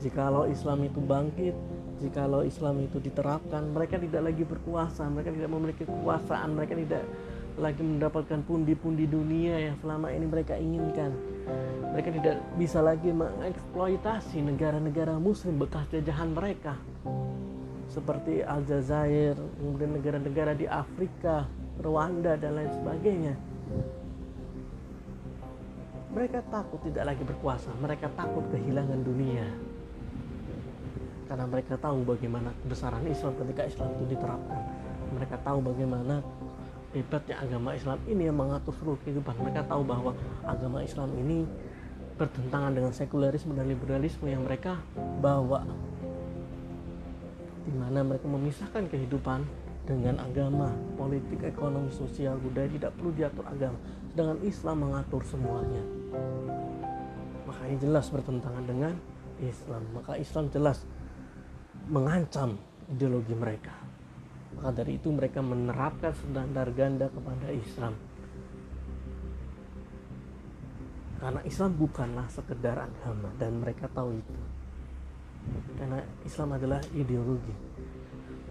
jikalau 0.00 0.44
Islam 0.48 0.84
itu 0.84 1.00
bangkit, 1.00 1.54
jikalau 2.00 2.44
Islam 2.44 2.84
itu 2.84 3.00
diterapkan, 3.00 3.64
mereka 3.72 3.96
tidak 3.96 4.32
lagi 4.32 4.44
berkuasa, 4.44 5.08
mereka 5.08 5.32
tidak 5.32 5.50
memiliki 5.52 5.84
kekuasaan, 5.88 6.50
mereka 6.52 6.74
tidak 6.76 7.02
lagi 7.56 7.80
mendapatkan 7.80 8.44
pundi-pundi 8.44 9.08
dunia 9.08 9.56
yang 9.72 9.76
selama 9.80 10.12
ini 10.12 10.26
mereka 10.28 10.60
inginkan. 10.60 11.12
Mereka 11.96 12.12
tidak 12.20 12.36
bisa 12.60 12.84
lagi 12.84 13.08
mengeksploitasi 13.08 14.44
negara-negara 14.44 15.16
muslim 15.16 15.56
bekas 15.56 15.88
jajahan 15.88 16.36
mereka. 16.36 16.76
Seperti 17.88 18.44
Aljazair, 18.44 19.40
kemudian 19.56 19.96
negara-negara 19.96 20.52
di 20.52 20.68
Afrika, 20.68 21.48
Rwanda 21.80 22.36
dan 22.36 22.60
lain 22.60 22.72
sebagainya. 22.76 23.34
Mereka 26.16 26.48
takut 26.48 26.80
tidak 26.80 27.12
lagi 27.12 27.20
berkuasa, 27.28 27.68
mereka 27.76 28.08
takut 28.16 28.40
kehilangan 28.48 29.04
dunia. 29.04 29.44
Karena 31.28 31.44
mereka 31.44 31.76
tahu 31.76 32.08
bagaimana 32.08 32.56
kebesaran 32.64 33.04
Islam 33.04 33.36
ketika 33.36 33.68
Islam 33.68 33.88
itu 34.00 34.16
diterapkan. 34.16 34.60
Mereka 35.12 35.36
tahu 35.44 35.58
bagaimana 35.60 36.24
hebatnya 36.96 37.36
agama 37.36 37.76
Islam 37.76 38.00
ini 38.08 38.32
yang 38.32 38.38
mengatur 38.40 38.72
seluruh 38.80 38.96
kehidupan. 39.04 39.36
Mereka 39.44 39.68
tahu 39.68 39.84
bahwa 39.84 40.16
agama 40.48 40.80
Islam 40.80 41.12
ini 41.20 41.44
bertentangan 42.16 42.72
dengan 42.72 42.96
sekularisme 42.96 43.52
dan 43.52 43.68
liberalisme 43.68 44.24
yang 44.24 44.40
mereka 44.48 44.80
bawa 45.20 45.68
di 47.66 47.74
mana 47.76 48.00
mereka 48.00 48.24
memisahkan 48.24 48.88
kehidupan 48.88 49.44
dengan 49.86 50.18
agama, 50.18 50.74
politik, 50.98 51.46
ekonomi, 51.46 51.88
sosial, 51.94 52.34
budaya 52.42 52.66
tidak 52.66 52.92
perlu 52.98 53.14
diatur 53.14 53.46
agama. 53.46 53.78
Sedangkan 54.10 54.38
Islam 54.42 54.76
mengatur 54.82 55.22
semuanya. 55.22 55.82
Makanya 57.46 57.76
jelas 57.78 58.10
bertentangan 58.10 58.64
dengan 58.66 58.92
Islam. 59.38 59.82
Maka 59.94 60.18
Islam 60.18 60.50
jelas 60.50 60.82
mengancam 61.86 62.58
ideologi 62.90 63.32
mereka. 63.38 63.72
Maka 64.58 64.82
dari 64.82 64.98
itu 64.98 65.14
mereka 65.14 65.38
menerapkan 65.38 66.10
standar 66.18 66.74
ganda 66.74 67.06
kepada 67.06 67.46
Islam. 67.54 67.94
Karena 71.16 71.40
Islam 71.46 71.70
bukanlah 71.78 72.26
sekedar 72.28 72.76
agama 72.76 73.30
dan 73.38 73.62
mereka 73.62 73.88
tahu 73.88 74.18
itu. 74.18 74.34
Karena 75.78 76.02
Islam 76.26 76.58
adalah 76.58 76.82
ideologi. 76.92 77.54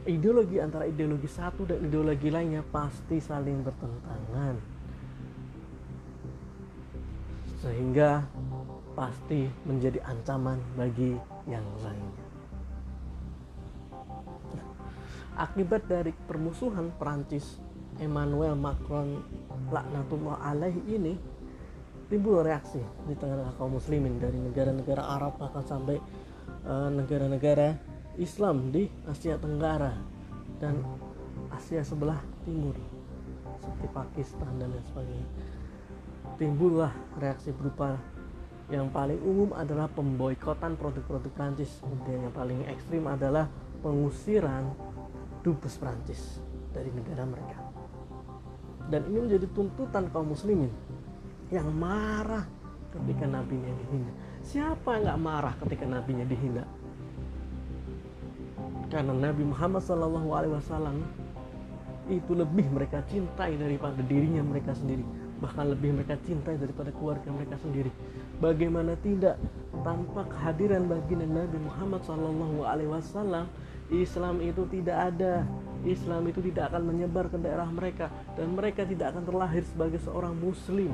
Ideologi 0.05 0.61
antara 0.61 0.85
ideologi 0.85 1.25
satu 1.25 1.65
dan 1.65 1.81
ideologi 1.81 2.29
lainnya 2.29 2.61
pasti 2.61 3.17
saling 3.17 3.65
bertentangan. 3.65 4.55
Sehingga 7.65 8.21
pasti 8.93 9.49
menjadi 9.65 10.05
ancaman 10.05 10.61
bagi 10.77 11.17
yang 11.49 11.65
lainnya. 11.81 12.23
Akibat 15.35 15.89
dari 15.89 16.13
permusuhan 16.29 16.93
Prancis 16.95 17.57
Emmanuel 17.97 18.55
Macron 18.55 19.19
laknatullah 19.73 20.39
alaihi 20.47 20.85
ini 20.85 21.13
timbul 22.07 22.45
reaksi 22.45 22.79
di 23.09 23.17
tengah 23.17 23.57
kaum 23.57 23.75
muslimin 23.75 24.21
dari 24.21 24.37
negara-negara 24.37 25.01
Arab 25.01 25.41
bahkan 25.41 25.65
sampai 25.65 25.97
eh, 26.63 26.89
negara-negara 26.93 27.67
uh, 27.73 27.94
Islam 28.15 28.71
di 28.71 28.87
Asia 29.07 29.35
Tenggara 29.35 29.93
dan 30.59 30.79
Asia 31.51 31.83
sebelah 31.83 32.19
timur 32.47 32.75
seperti 33.59 33.87
Pakistan 33.91 34.51
dan 34.59 34.71
lain 34.71 34.85
sebagainya 34.91 35.27
timbullah 36.37 36.91
reaksi 37.21 37.53
berupa 37.55 37.95
yang 38.73 38.89
paling 38.89 39.21
umum 39.21 39.53
adalah 39.53 39.85
pemboikotan 39.93 40.73
produk-produk 40.73 41.29
Prancis 41.37 41.69
kemudian 41.85 42.25
yang 42.25 42.33
paling 42.33 42.65
ekstrim 42.65 43.05
adalah 43.05 43.45
pengusiran 43.85 44.73
dubes 45.45 45.77
Prancis 45.77 46.41
dari 46.73 46.89
negara 46.89 47.29
mereka. 47.29 47.61
Dan 48.89 49.05
ini 49.13 49.29
menjadi 49.29 49.45
tuntutan 49.53 50.09
kaum 50.09 50.33
muslimin 50.33 50.73
yang 51.53 51.69
marah 51.77 52.41
ketika 52.89 53.29
nabinya 53.29 53.69
dihina. 53.69 54.13
Siapa 54.41 54.97
yang 54.97 55.13
nggak 55.13 55.21
marah 55.21 55.53
ketika 55.61 55.85
nabinya 55.85 56.25
dihina? 56.25 56.65
Karena 58.89 59.13
Nabi 59.17 59.43
Muhammad 59.49 59.81
SAW 59.81 61.01
itu 62.05 62.37
lebih 62.37 62.69
mereka 62.69 63.01
cintai 63.09 63.57
daripada 63.57 63.97
dirinya 64.05 64.45
mereka 64.45 64.77
sendiri. 64.77 65.01
Bahkan 65.41 65.65
lebih 65.73 65.97
mereka 65.97 66.15
cintai 66.21 66.55
daripada 66.61 66.93
keluarga 66.93 67.33
mereka 67.33 67.57
sendiri. 67.57 67.89
Bagaimana 68.37 68.93
tidak 69.01 69.41
tanpa 69.81 70.27
kehadiran 70.29 70.85
baginda 70.85 71.25
Nabi 71.25 71.57
Muhammad 71.65 72.05
SAW 72.05 73.49
Islam 73.89 74.35
itu 74.41 74.65
tidak 74.69 74.97
ada. 75.13 75.45
Islam 75.85 76.25
itu 76.25 76.41
tidak 76.41 76.73
akan 76.73 76.89
menyebar 76.89 77.29
ke 77.29 77.37
daerah 77.37 77.69
mereka. 77.69 78.09
Dan 78.37 78.53
mereka 78.53 78.85
tidak 78.85 79.13
akan 79.13 79.23
terlahir 79.25 79.63
sebagai 79.65 80.01
seorang 80.01 80.33
muslim. 80.37 80.93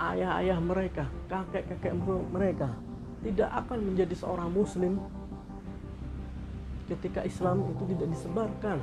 Ayah-ayah 0.00 0.56
mereka 0.64 1.04
kakek-kakek 1.28 1.92
mereka 2.32 2.72
tidak 3.20 3.50
akan 3.52 3.78
menjadi 3.92 4.14
seorang 4.16 4.48
muslim 4.48 4.96
ketika 6.88 7.22
Islam 7.22 7.68
itu 7.70 7.84
tidak 7.94 8.08
disebarkan 8.10 8.78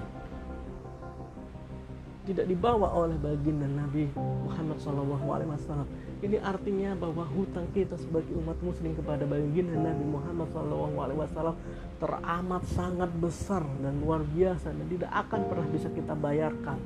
tidak 2.28 2.46
dibawa 2.52 2.92
oleh 2.92 3.16
baginda 3.16 3.64
Nabi 3.72 4.12
Muhammad 4.20 4.76
SAW. 4.84 5.88
Ini 6.20 6.44
artinya 6.44 6.92
bahwa 7.00 7.24
hutang 7.24 7.72
kita 7.72 7.96
sebagai 7.96 8.36
umat 8.36 8.60
Muslim 8.60 8.92
kepada 9.00 9.24
baginda 9.24 9.80
Nabi 9.80 10.04
Muhammad 10.04 10.52
SAW 10.52 11.56
teramat 12.04 12.68
sangat 12.76 13.08
besar 13.16 13.64
dan 13.80 14.04
luar 14.04 14.28
biasa 14.28 14.76
dan 14.76 14.86
tidak 14.92 15.12
akan 15.16 15.42
pernah 15.48 15.68
bisa 15.72 15.88
kita 15.88 16.14
bayarkan. 16.20 16.78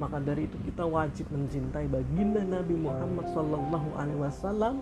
Maka 0.00 0.18
dari 0.24 0.48
itu 0.48 0.56
kita 0.64 0.88
wajib 0.88 1.28
mencintai 1.28 1.84
baginda 1.86 2.40
Nabi 2.42 2.80
Muhammad 2.80 3.28
SAW 3.28 4.80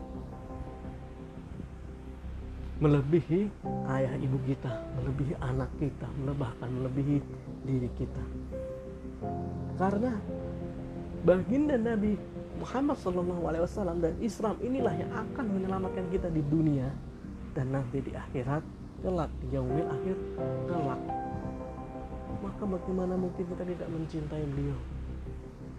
melebihi 2.82 3.46
ayah 3.94 4.14
ibu 4.18 4.42
kita, 4.42 4.74
melebihi 4.98 5.38
anak 5.38 5.70
kita, 5.78 6.10
bahkan 6.34 6.66
melebihi 6.66 7.22
diri 7.62 7.86
kita. 7.94 8.24
Karena 9.78 10.10
baginda 11.22 11.78
Nabi 11.78 12.18
Muhammad 12.58 12.98
SAW 12.98 14.02
dan 14.02 14.18
Islam 14.18 14.58
inilah 14.58 14.94
yang 14.98 15.14
akan 15.14 15.46
menyelamatkan 15.46 16.10
kita 16.10 16.26
di 16.26 16.42
dunia 16.42 16.90
dan 17.54 17.70
nanti 17.70 18.02
di 18.02 18.10
akhirat 18.18 18.66
kelak 19.06 19.30
di 19.46 19.54
akhir 19.54 20.16
kelak. 20.66 21.00
Maka 22.42 22.62
bagaimana 22.66 23.14
mungkin 23.14 23.46
kita 23.46 23.62
tidak 23.62 23.88
mencintai 23.94 24.42
beliau? 24.58 24.78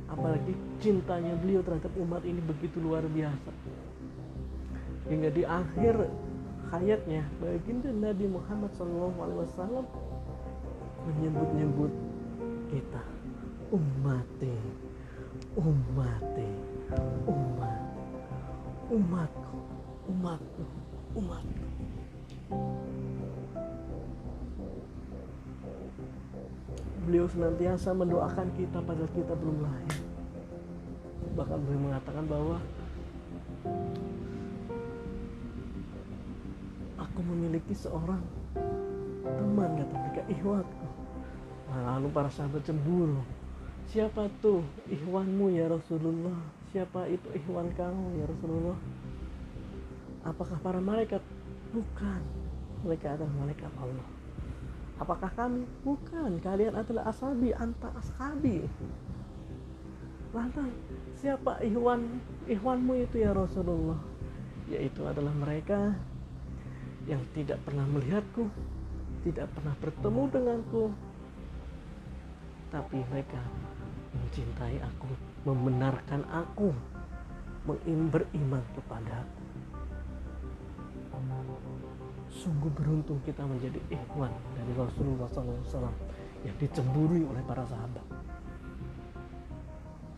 Apalagi 0.08 0.56
cintanya 0.80 1.36
beliau 1.36 1.60
terhadap 1.60 1.92
umat 2.00 2.24
ini 2.24 2.40
begitu 2.40 2.80
luar 2.80 3.04
biasa. 3.12 3.52
Hingga 5.12 5.30
di 5.36 5.44
akhir 5.44 6.08
hayatnya 6.74 7.22
baginda 7.38 7.94
Nabi 7.94 8.26
Muhammad 8.26 8.74
SAW 8.74 9.86
menyebut-nyebut 11.06 11.94
kita 12.74 13.02
ummati 13.70 14.58
ummati 15.54 16.50
umat 17.30 17.82
umatku 18.90 19.58
umatku 20.10 20.66
umatku 21.14 21.68
beliau 27.06 27.28
senantiasa 27.30 27.94
mendoakan 27.94 28.48
kita 28.56 28.80
padahal 28.80 29.12
kita 29.12 29.36
belum 29.36 29.58
lahir. 29.60 30.00
Bahkan 31.36 31.58
beliau 31.68 31.82
mengatakan 31.92 32.26
bahwa 32.32 32.58
aku 37.14 37.22
memiliki 37.30 37.78
seorang 37.78 38.26
teman 39.22 39.70
kata 39.78 39.94
mereka 39.94 40.22
ihwatku 40.34 40.86
nah, 41.70 41.94
lalu 41.94 42.10
para 42.10 42.26
sahabat 42.34 42.66
cemburu. 42.66 43.22
Siapa 43.86 44.26
tuh 44.42 44.66
ihwanmu 44.90 45.54
ya 45.54 45.70
Rasulullah? 45.70 46.34
Siapa 46.74 47.06
itu 47.06 47.30
ihwan 47.38 47.70
kamu 47.78 48.18
ya 48.18 48.26
Rasulullah? 48.26 48.78
Apakah 50.26 50.58
para 50.58 50.82
malaikat? 50.82 51.22
Bukan. 51.70 52.22
Mereka 52.82 53.14
adalah 53.14 53.34
malaikat 53.38 53.70
Allah. 53.78 54.08
Apakah 54.98 55.30
kami? 55.38 55.70
Bukan. 55.86 56.42
Kalian 56.42 56.74
adalah 56.74 57.14
asabi 57.14 57.54
anta 57.54 57.94
ashabi. 57.94 58.66
Lantas 60.34 60.74
siapa 61.22 61.62
ihwan 61.62 62.18
ihwanmu 62.50 63.06
itu 63.06 63.22
ya 63.22 63.38
Rasulullah? 63.38 64.02
Yaitu 64.66 65.06
adalah 65.06 65.36
mereka 65.38 65.94
yang 67.08 67.22
tidak 67.36 67.60
pernah 67.68 67.84
melihatku 67.84 68.48
tidak 69.24 69.48
pernah 69.56 69.76
bertemu 69.80 70.24
denganku. 70.30 70.84
Tapi 72.70 72.98
mereka 73.08 73.40
mencintai 74.14 74.78
aku 74.84 75.10
membenarkan 75.48 76.22
aku 76.28 76.70
beriman 78.12 78.64
kepada 78.76 79.24
aku. 79.24 79.42
Sungguh 82.34 82.72
beruntung 82.76 83.24
kita 83.24 83.46
menjadi 83.48 83.80
ikhwan 83.88 84.34
dari 84.58 84.74
Rasulullah 84.76 85.30
SAW 85.32 85.88
yang 86.44 86.56
dicemburui 86.60 87.24
oleh 87.24 87.44
para 87.48 87.64
sahabat. 87.64 88.04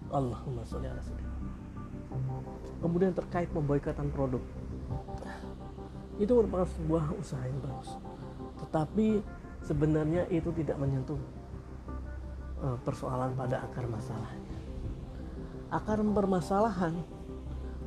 Allahumma 0.09 0.63
sholli 0.65 0.87
ala 0.89 1.03
kemudian 2.79 3.11
terkait 3.11 3.51
pemboikotan 3.51 4.07
produk 4.15 4.39
itu 6.21 6.31
merupakan 6.31 6.67
sebuah 6.67 7.11
usaha 7.19 7.43
yang 7.43 7.59
bagus. 7.59 7.89
Tetapi 8.63 9.07
sebenarnya 9.65 10.29
itu 10.31 10.49
tidak 10.55 10.77
menyentuh 10.79 11.19
uh, 12.63 12.77
persoalan 12.83 13.35
pada 13.35 13.65
akar 13.65 13.85
masalahnya. 13.89 14.55
Akar 15.73 15.99
permasalahan 15.99 16.93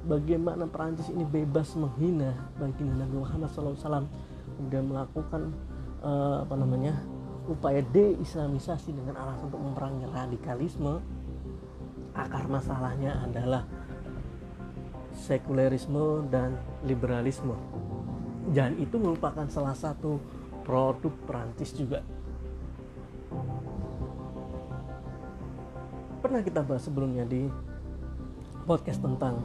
bagaimana 0.04 0.64
Perancis 0.68 1.08
ini 1.12 1.24
bebas 1.24 1.76
menghina 1.76 2.32
bagi 2.56 2.84
Nabi 2.84 3.16
Muhammad 3.20 3.48
SAW 3.52 4.08
kemudian 4.56 4.84
melakukan 4.88 5.54
uh, 6.02 6.42
apa 6.42 6.54
namanya 6.58 6.96
upaya 7.48 7.80
deislamisasi 7.80 8.92
dengan 8.92 9.16
alasan 9.20 9.48
untuk 9.48 9.62
memerangi 9.62 10.04
radikalisme 10.08 11.00
akar 12.12 12.44
masalahnya 12.50 13.20
adalah 13.24 13.62
sekulerisme 15.14 16.26
dan 16.28 16.58
liberalisme 16.84 17.54
dan 18.48 18.80
itu 18.80 18.96
merupakan 18.96 19.44
salah 19.52 19.76
satu 19.76 20.16
produk 20.64 21.12
Perancis 21.28 21.72
juga. 21.76 22.00
Pernah 26.24 26.40
kita 26.42 26.64
bahas 26.64 26.84
sebelumnya 26.84 27.24
di 27.24 27.48
podcast 28.68 29.00
tentang 29.00 29.40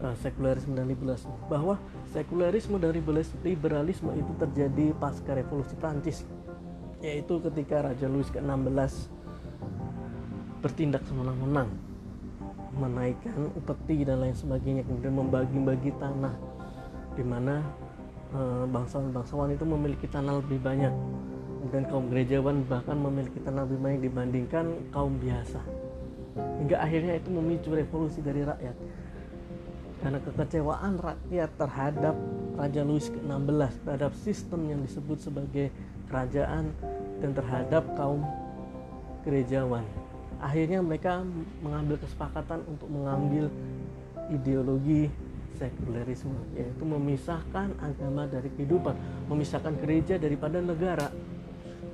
uh, 0.00 0.16
sekularisme 0.20 0.72
dan 0.72 0.88
liberalisme 0.88 1.32
bahwa 1.48 1.76
sekularisme 2.12 2.80
dan 2.80 2.96
liberalisme 3.44 4.10
itu 4.16 4.32
terjadi 4.40 4.96
pasca 4.96 5.36
revolusi 5.36 5.76
Prancis 5.76 6.24
yaitu 7.04 7.36
ketika 7.36 7.84
Raja 7.84 8.08
Louis 8.08 8.24
ke-16 8.32 9.12
bertindak 10.64 11.04
semenang-menang 11.04 11.68
menaikkan 12.80 13.52
upeti 13.52 14.08
dan 14.08 14.24
lain 14.24 14.32
sebagainya 14.32 14.88
kemudian 14.88 15.12
membagi-bagi 15.12 15.92
tanah 16.00 16.32
di 17.12 17.20
mana 17.20 17.60
Eh, 17.60 17.83
bangsawan-bangsawan 18.70 19.54
itu 19.54 19.64
memiliki 19.64 20.06
tanah 20.10 20.42
lebih 20.42 20.58
banyak 20.58 20.94
dan 21.70 21.82
kaum 21.88 22.10
gerejawan 22.12 22.66
bahkan 22.68 22.98
memiliki 22.98 23.40
tanah 23.40 23.64
lebih 23.64 23.78
banyak 23.80 24.00
dibandingkan 24.10 24.66
kaum 24.92 25.16
biasa. 25.22 25.62
Hingga 26.34 26.76
akhirnya 26.82 27.14
itu 27.16 27.28
memicu 27.30 27.70
revolusi 27.72 28.20
dari 28.20 28.42
rakyat. 28.42 28.76
Karena 30.02 30.18
kekecewaan 30.20 31.00
rakyat 31.00 31.50
terhadap 31.56 32.14
Raja 32.54 32.82
Louis 32.84 33.06
ke-16 33.08 33.72
terhadap 33.88 34.12
sistem 34.20 34.60
yang 34.68 34.80
disebut 34.84 35.18
sebagai 35.18 35.72
kerajaan 36.12 36.70
dan 37.24 37.30
terhadap 37.32 37.82
kaum 37.96 38.20
gerejawan. 39.24 39.82
Akhirnya 40.44 40.84
mereka 40.84 41.24
mengambil 41.64 41.96
kesepakatan 41.96 42.60
untuk 42.68 42.92
mengambil 42.92 43.48
ideologi 44.28 45.08
sekulerisme 45.54 46.34
yaitu 46.58 46.82
memisahkan 46.82 47.70
agama 47.78 48.26
dari 48.26 48.50
kehidupan 48.54 48.94
memisahkan 49.30 49.74
gereja 49.78 50.18
daripada 50.18 50.58
negara. 50.58 51.08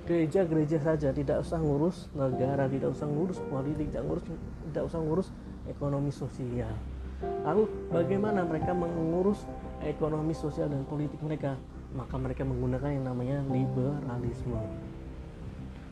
Gereja-gereja 0.08 0.82
saja 0.82 1.14
tidak 1.14 1.44
usah 1.44 1.60
ngurus 1.62 2.10
negara 2.18 2.66
tidak 2.66 2.90
usah 2.90 3.06
ngurus 3.06 3.38
politik 3.46 3.94
tidak 3.94 4.04
ngurus 4.10 4.24
tidak 4.72 4.84
usah 4.90 5.00
ngurus 5.00 5.28
ekonomi 5.70 6.10
sosial. 6.10 6.74
Lalu 7.20 7.68
bagaimana 7.92 8.42
mereka 8.42 8.72
mengurus 8.72 9.44
ekonomi 9.84 10.32
sosial 10.32 10.72
dan 10.72 10.82
politik 10.88 11.20
mereka? 11.20 11.54
Maka 11.92 12.16
mereka 12.16 12.42
menggunakan 12.46 12.90
yang 12.90 13.04
namanya 13.06 13.38
liberalisme. 13.50 14.56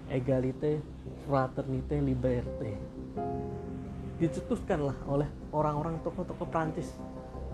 Egalite 0.08 0.80
fraternite 1.28 2.00
liberté. 2.00 2.80
Dicetuskanlah 4.18 4.96
oleh 5.06 5.28
orang-orang 5.52 6.00
tokoh-tokoh 6.02 6.48
Prancis 6.48 6.90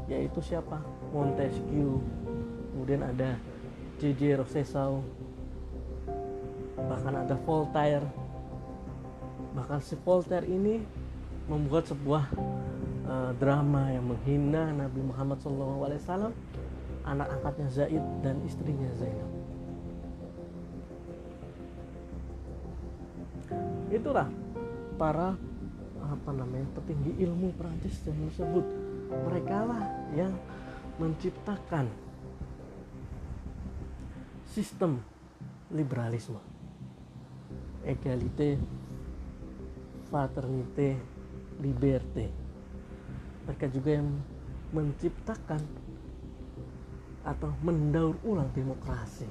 yaitu 0.08 0.40
siapa? 0.44 0.80
Montesquieu. 1.10 2.00
Kemudian 2.74 3.06
ada 3.06 3.38
J.J. 4.02 4.42
Rousseau 4.42 5.00
bahkan 6.76 7.14
ada 7.14 7.34
Voltaire. 7.46 8.04
Bahkan 9.54 9.78
si 9.80 9.94
Voltaire 10.02 10.44
ini 10.44 10.82
membuat 11.48 11.88
sebuah 11.88 12.24
uh, 13.06 13.32
drama 13.38 13.92
yang 13.92 14.04
menghina 14.04 14.72
Nabi 14.74 15.00
Muhammad 15.00 15.38
SAW 15.40 16.32
anak 17.04 17.28
angkatnya 17.36 17.68
Zaid 17.68 18.04
dan 18.24 18.40
istrinya 18.48 18.88
Zainab. 18.96 19.30
Itulah 23.92 24.28
para 24.98 25.36
apa 26.04 26.30
namanya 26.32 26.68
petinggi 26.76 27.16
ilmu 27.24 27.54
Prancis 27.56 28.02
yang 28.08 28.18
disebut 28.28 28.84
mereka 29.10 29.58
lah 29.66 29.82
yang 30.14 30.32
menciptakan 30.96 31.90
sistem 34.46 35.02
liberalisme. 35.74 36.38
Egalite 37.84 38.56
fraternite 40.08 40.96
liberté. 41.58 42.30
Mereka 43.44 43.66
juga 43.74 44.00
yang 44.00 44.08
menciptakan 44.72 45.60
atau 47.24 47.50
mendaur 47.60 48.16
ulang 48.24 48.48
demokrasi. 48.54 49.28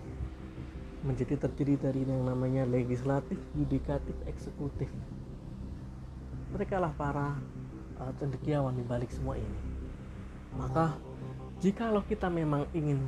Menjadi 1.03 1.36
terdiri 1.47 1.75
dari 1.79 2.07
yang 2.07 2.23
namanya 2.27 2.63
legislatif, 2.67 3.39
yudikatif, 3.57 4.15
eksekutif. 4.27 4.88
Mereka 6.53 6.77
lah 6.79 6.93
para 6.95 7.39
uh, 7.99 8.13
cendekiawan 8.17 8.73
di 8.77 8.84
balik 8.86 9.12
semua 9.12 9.38
ini. 9.38 9.60
Maka 10.58 10.93
jikalau 11.63 12.06
kita 12.06 12.29
memang 12.29 12.69
ingin 12.77 13.01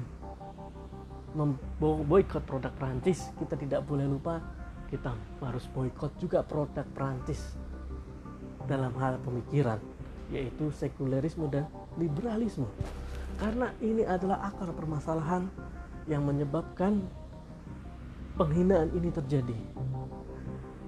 memboikot 1.35 2.47
produk 2.47 2.71
Prancis 2.79 3.27
kita 3.35 3.59
tidak 3.59 3.83
boleh 3.83 4.07
lupa 4.07 4.39
kita 4.87 5.11
harus 5.43 5.67
boikot 5.75 6.15
juga 6.15 6.39
produk 6.47 6.87
Prancis 6.95 7.59
dalam 8.65 8.95
hal 8.95 9.19
pemikiran 9.19 9.77
yaitu 10.31 10.71
sekulerisme 10.73 11.45
dan 11.51 11.69
liberalisme. 11.99 12.65
Karena 13.35 13.69
ini 13.83 14.07
adalah 14.07 14.47
akar 14.47 14.71
permasalahan 14.71 15.51
yang 16.07 16.23
menyebabkan 16.23 17.03
penghinaan 18.39 18.89
ini 18.95 19.11
terjadi. 19.11 19.59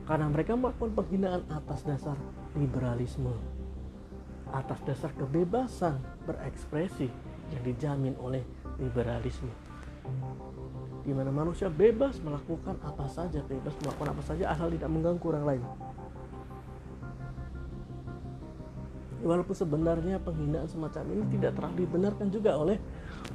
Karena 0.08 0.32
mereka 0.32 0.56
melakukan 0.56 0.96
penghinaan 0.96 1.44
atas 1.52 1.84
dasar 1.84 2.16
liberalisme 2.56 3.57
atas 4.54 4.80
dasar 4.88 5.12
kebebasan 5.16 6.00
berekspresi 6.24 7.10
yang 7.52 7.64
dijamin 7.64 8.16
oleh 8.20 8.44
liberalisme 8.78 9.68
di 11.08 11.16
mana 11.16 11.32
manusia 11.32 11.72
bebas 11.72 12.20
melakukan 12.20 12.76
apa 12.84 13.08
saja, 13.08 13.40
bebas 13.48 13.72
melakukan 13.80 14.12
apa 14.12 14.24
saja 14.28 14.52
asal 14.52 14.68
tidak 14.68 14.92
mengganggu 14.92 15.24
orang 15.32 15.46
lain. 15.48 15.64
Walaupun 19.24 19.56
sebenarnya 19.56 20.20
penghinaan 20.20 20.68
semacam 20.68 21.04
ini 21.16 21.24
tidak 21.40 21.56
terlalu 21.56 21.88
dibenarkan 21.88 22.28
juga 22.28 22.60
oleh 22.60 22.78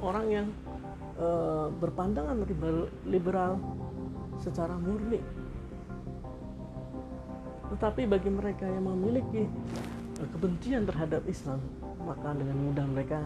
orang 0.05 0.25
yang 0.29 0.47
e, 1.17 1.27
berpandangan 1.81 2.45
liberal, 2.45 2.87
liberal 3.09 3.53
secara 4.37 4.77
murni. 4.77 5.19
Tetapi 7.73 8.05
bagi 8.05 8.29
mereka 8.29 8.69
yang 8.69 8.85
memiliki 8.85 9.49
kebencian 10.31 10.87
terhadap 10.87 11.21
Islam, 11.27 11.59
maka 12.05 12.35
dengan 12.37 12.57
mudah 12.59 12.85
mereka 12.87 13.19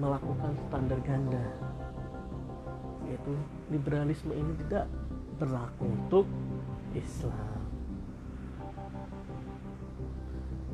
melakukan 0.00 0.52
standar 0.68 0.98
ganda. 1.04 1.44
Yaitu 3.04 3.32
liberalisme 3.68 4.32
ini 4.32 4.52
tidak 4.66 4.88
berlaku 5.36 5.84
untuk 5.84 6.26
Islam. 6.96 7.60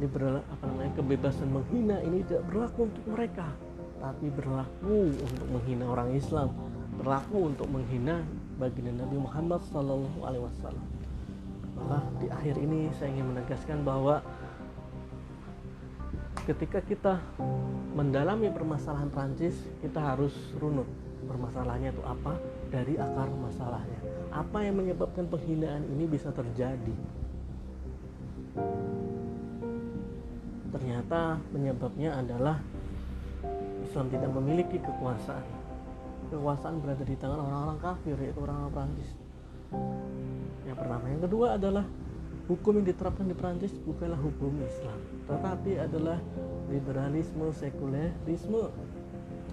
Liberal 0.01 0.41
apa 0.41 0.65
namanya 0.65 0.93
kebebasan 0.97 1.49
menghina 1.53 2.01
ini 2.01 2.25
tidak 2.25 2.49
berlaku 2.49 2.89
untuk 2.89 3.05
mereka 3.13 3.49
tapi 4.01 4.33
berlaku 4.33 5.13
untuk 5.13 5.49
menghina 5.53 5.85
orang 5.85 6.17
Islam. 6.17 6.49
Berlaku 6.97 7.53
untuk 7.53 7.69
menghina 7.69 8.25
baginda 8.57 9.05
Nabi 9.05 9.17
Muhammad 9.21 9.61
Sallallahu 9.69 10.19
Alaihi 10.25 10.45
Wasallam. 10.49 10.87
Maka 11.77 11.99
di 12.21 12.27
akhir 12.33 12.55
ini 12.61 12.89
saya 12.97 13.13
ingin 13.13 13.37
menegaskan 13.37 13.85
bahwa 13.85 14.25
ketika 16.45 16.81
kita 16.81 17.21
mendalami 17.93 18.49
permasalahan 18.49 19.11
Prancis 19.13 19.57
kita 19.85 20.01
harus 20.01 20.33
runut. 20.57 20.89
Permasalahannya 21.29 21.93
itu 21.93 22.03
apa? 22.03 22.33
Dari 22.73 22.97
akar 22.97 23.29
masalahnya. 23.29 24.01
Apa 24.33 24.65
yang 24.65 24.81
menyebabkan 24.81 25.29
penghinaan 25.29 25.85
ini 25.93 26.09
bisa 26.09 26.33
terjadi? 26.33 26.97
Ternyata 30.71 31.39
penyebabnya 31.53 32.19
adalah 32.19 32.57
Islam 33.85 34.07
tidak 34.09 34.31
memiliki 34.33 34.79
kekuasaan. 34.81 35.45
Kekuasaan 36.31 36.79
berada 36.79 37.05
di 37.05 37.17
tangan 37.19 37.43
orang-orang 37.43 37.79
kafir 37.83 38.17
yaitu 38.23 38.41
orang-orang 38.41 38.73
Prancis. 38.73 39.11
Yang 40.65 40.77
pertama. 40.79 41.05
Yang 41.11 41.23
kedua 41.27 41.47
adalah 41.59 41.85
hukum 42.51 42.83
yang 42.83 42.87
diterapkan 42.91 43.31
di 43.31 43.37
Prancis 43.39 43.71
bukanlah 43.87 44.19
hukum 44.19 44.51
Islam, 44.67 44.99
tetapi 45.31 45.79
adalah 45.79 46.19
liberalisme 46.67 47.47
sekulerisme. 47.55 48.75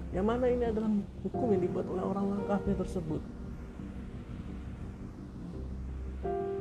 Yang 0.09 0.25
mana 0.25 0.45
ini 0.49 0.65
adalah 0.65 0.89
hukum 1.21 1.53
yang 1.53 1.61
dibuat 1.61 1.85
oleh 1.93 2.01
orang-orang 2.01 2.45
kafir 2.49 2.73
tersebut. 2.73 3.21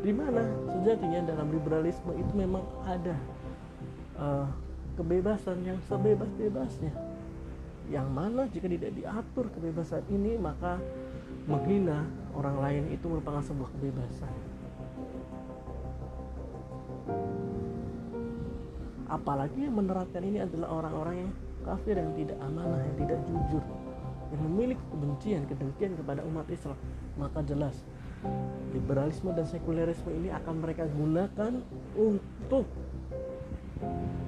Di 0.05 0.13
mana 0.13 0.45
sejatinya 0.77 1.25
dalam 1.25 1.49
liberalisme 1.49 2.13
itu 2.21 2.33
memang 2.37 2.63
ada 2.85 3.17
uh, 4.21 4.47
kebebasan 5.01 5.65
yang 5.65 5.81
sebebas-bebasnya. 5.89 6.93
Yang 7.89 8.09
mana 8.13 8.45
jika 8.53 8.69
tidak 8.69 8.93
diatur 8.93 9.49
kebebasan 9.57 10.05
ini 10.13 10.37
maka 10.37 10.77
menghina 11.49 12.05
orang 12.37 12.61
lain 12.61 12.85
itu 12.93 13.09
merupakan 13.09 13.41
sebuah 13.41 13.71
kebebasan 13.79 14.56
apalagi 19.07 19.67
yang 19.67 19.75
menerapkan 19.79 20.23
ini 20.23 20.43
adalah 20.43 20.83
orang-orang 20.83 21.27
yang 21.27 21.31
kafir 21.67 21.99
yang 21.99 22.15
tidak 22.15 22.39
amanah 22.43 22.79
yang 22.83 22.97
tidak 23.03 23.19
jujur 23.27 23.65
yang 24.31 24.43
memiliki 24.51 24.85
kebencian 24.91 25.43
kedengkian 25.47 25.93
kepada 25.95 26.21
umat 26.27 26.47
Islam. 26.51 26.79
Maka 27.15 27.39
jelas 27.47 27.77
liberalisme 28.75 29.31
dan 29.33 29.47
sekulerisme 29.47 30.11
ini 30.11 30.35
akan 30.35 30.55
mereka 30.59 30.85
gunakan 30.91 31.53
untuk 31.95 32.67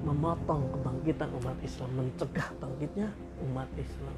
memotong 0.05 0.61
kebangkitan 0.77 1.29
umat 1.41 1.57
Islam 1.65 1.89
mencegah 1.97 2.47
bangkitnya 2.61 3.07
umat 3.49 3.67
Islam. 3.75 4.15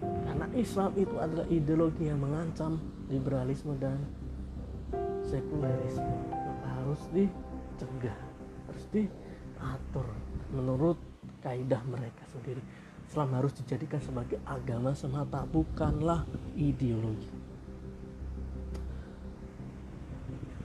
Karena 0.00 0.46
Islam 0.56 0.90
itu 0.96 1.16
adalah 1.20 1.46
ideologi 1.52 2.08
yang 2.08 2.18
mengancam 2.18 2.80
liberalisme 3.12 3.76
dan 3.78 4.00
sekulerisme. 5.28 6.14
Maka 6.32 6.68
harus 6.82 7.02
dicegah 7.12 8.18
harus 8.66 8.84
di 8.90 9.02
atur 9.60 10.08
menurut 10.50 10.98
kaidah 11.44 11.80
mereka 11.86 12.24
sendiri. 12.32 12.60
Islam 13.10 13.34
harus 13.34 13.50
dijadikan 13.58 13.98
sebagai 13.98 14.38
agama 14.46 14.94
semata 14.94 15.42
bukanlah 15.50 16.22
ideologi. 16.54 17.26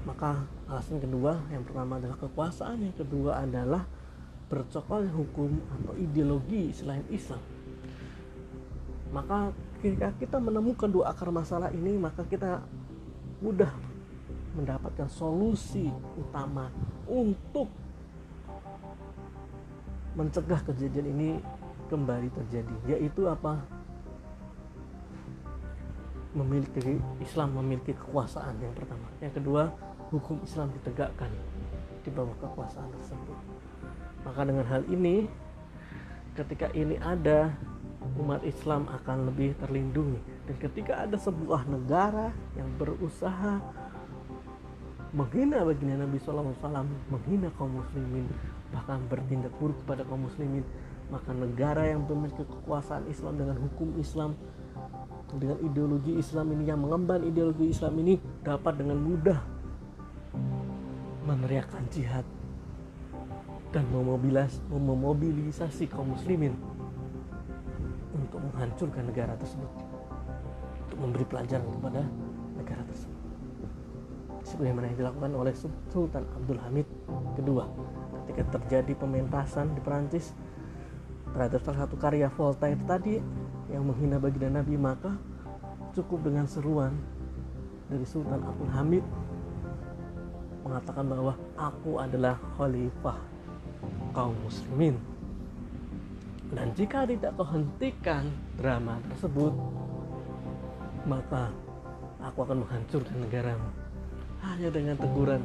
Maka 0.05 0.45
alasan 0.69 1.01
kedua 1.01 1.41
yang 1.49 1.65
pertama 1.65 1.97
adalah 1.97 2.17
kekuasaan 2.21 2.85
yang 2.85 2.93
kedua 2.93 3.41
adalah 3.41 3.89
bercokol 4.45 5.09
hukum 5.09 5.57
atau 5.73 5.97
ideologi 5.97 6.69
selain 6.69 7.01
Islam. 7.09 7.41
Maka 9.09 9.49
ketika 9.81 10.13
kita 10.21 10.37
menemukan 10.37 10.85
dua 10.85 11.09
akar 11.09 11.33
masalah 11.33 11.73
ini 11.73 11.97
maka 11.97 12.21
kita 12.29 12.61
mudah 13.41 13.73
mendapatkan 14.53 15.09
solusi 15.09 15.89
utama 16.15 16.69
untuk 17.09 17.67
mencegah 20.15 20.59
kejadian 20.63 21.07
ini 21.11 21.29
kembali 21.91 22.31
terjadi 22.31 22.75
yaitu 22.95 23.27
apa? 23.27 23.61
Memiliki 26.35 26.99
Islam 27.23 27.55
memiliki 27.55 27.95
kekuasaan 27.95 28.59
yang 28.59 28.75
pertama. 28.75 29.07
Yang 29.23 29.39
kedua 29.39 29.71
hukum 30.11 30.43
Islam 30.43 30.71
ditegakkan 30.75 31.31
di 32.03 32.09
bawah 32.11 32.35
kekuasaan 32.43 32.91
tersebut. 32.99 33.37
Maka 34.27 34.41
dengan 34.43 34.67
hal 34.67 34.83
ini 34.91 35.31
ketika 36.35 36.67
ini 36.75 36.99
ada 36.99 37.55
umat 38.19 38.43
Islam 38.43 38.85
akan 38.91 39.31
lebih 39.31 39.55
terlindungi. 39.63 40.19
Dan 40.45 40.55
ketika 40.61 41.07
ada 41.07 41.17
sebuah 41.17 41.65
negara 41.65 42.29
yang 42.53 42.69
berusaha 42.77 43.63
menghina 45.15 45.63
baginda 45.63 46.03
Nabi 46.03 46.19
SAW 46.19 46.51
menghina 47.07 47.47
kaum 47.55 47.79
muslimin 47.79 48.27
bahkan 48.75 48.99
bertindak 49.07 49.55
buruk 49.55 49.79
kepada 49.87 50.03
kaum 50.03 50.27
muslimin. 50.27 50.67
Maka 51.07 51.31
negara 51.31 51.87
yang 51.87 52.03
memiliki 52.03 52.43
kekuasaan 52.43 53.07
Islam 53.07 53.39
dengan 53.39 53.55
hukum 53.63 53.95
Islam 53.95 54.35
dengan 55.35 55.59
ideologi 55.63 56.15
Islam 56.15 56.53
ini 56.55 56.63
yang 56.67 56.79
mengemban 56.79 57.23
ideologi 57.23 57.71
Islam 57.71 57.99
ini 57.99 58.19
dapat 58.43 58.79
dengan 58.79 58.99
mudah 58.99 59.39
meneriakkan 61.25 61.83
jihad 61.91 62.23
dan 63.73 63.83
memobilisasi 64.71 65.91
kaum 65.91 66.15
muslimin 66.15 66.55
untuk 68.15 68.39
menghancurkan 68.39 69.03
negara 69.11 69.35
tersebut 69.35 69.71
untuk 70.87 70.97
memberi 71.01 71.25
pelajaran 71.27 71.67
kepada 71.67 72.01
negara 72.55 72.83
tersebut 72.87 73.14
sebagaimana 74.45 74.93
yang 74.93 74.97
dilakukan 75.01 75.31
oleh 75.33 75.53
Sultan 75.89 76.23
Abdul 76.37 76.61
Hamid 76.61 76.87
kedua 77.33 77.65
ketika 78.25 78.61
terjadi 78.61 78.93
pementasan 78.93 79.73
di 79.73 79.81
Perancis 79.81 80.31
terhadap 81.33 81.59
salah 81.65 81.89
satu 81.89 81.97
karya 81.97 82.29
Voltaire 82.31 82.79
tadi 82.85 83.19
yang 83.73 83.83
menghina 83.89 84.21
baginda 84.21 84.61
Nabi 84.61 84.77
maka 84.77 85.17
cukup 85.97 86.23
dengan 86.29 86.45
seruan 86.45 86.93
dari 87.89 88.05
Sultan 88.05 88.45
Abdul 88.45 88.71
Hamid 88.71 89.05
mengatakan 90.65 91.05
bahwa 91.05 91.33
aku 91.57 92.01
adalah 92.01 92.41
khalifah 92.57 93.17
kaum 94.17 94.33
muslimin. 94.41 94.97
Dan 96.49 96.73
jika 96.73 97.05
tidak 97.05 97.37
kau 97.37 97.49
drama 98.57 99.01
tersebut 99.13 99.53
maka 101.05 101.53
aku 102.21 102.41
akan 102.41 102.65
menghancurkan 102.65 103.17
negaramu 103.21 103.84
hanya 104.53 104.69
dengan 104.69 104.95
teguran 104.99 105.41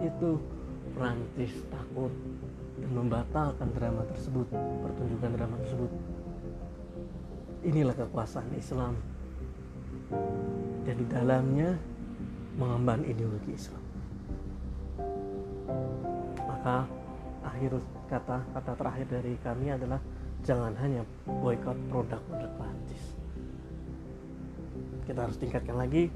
itu 0.00 0.40
Prancis 0.96 1.52
takut 1.68 2.12
dan 2.80 2.90
membatalkan 2.96 3.68
drama 3.76 4.02
tersebut, 4.08 4.48
pertunjukan 4.52 5.30
drama 5.36 5.56
tersebut. 5.64 5.90
Inilah 7.60 7.92
kekuasaan 7.92 8.56
Islam. 8.56 8.96
Dan 10.88 10.94
di 10.96 11.06
dalamnya 11.06 11.76
mengemban 12.56 13.04
ideologi 13.04 13.52
Islam. 13.54 13.84
Maka 16.48 16.88
akhir 17.46 17.78
kata 18.10 18.42
kata 18.56 18.72
terakhir 18.74 19.06
dari 19.06 19.32
kami 19.44 19.70
adalah 19.70 20.00
jangan 20.42 20.72
hanya 20.80 21.04
boykot 21.28 21.76
produk-produk 21.92 22.50
Prancis. 22.56 23.04
Kita 25.04 25.28
harus 25.28 25.36
tingkatkan 25.38 25.76
lagi 25.76 26.08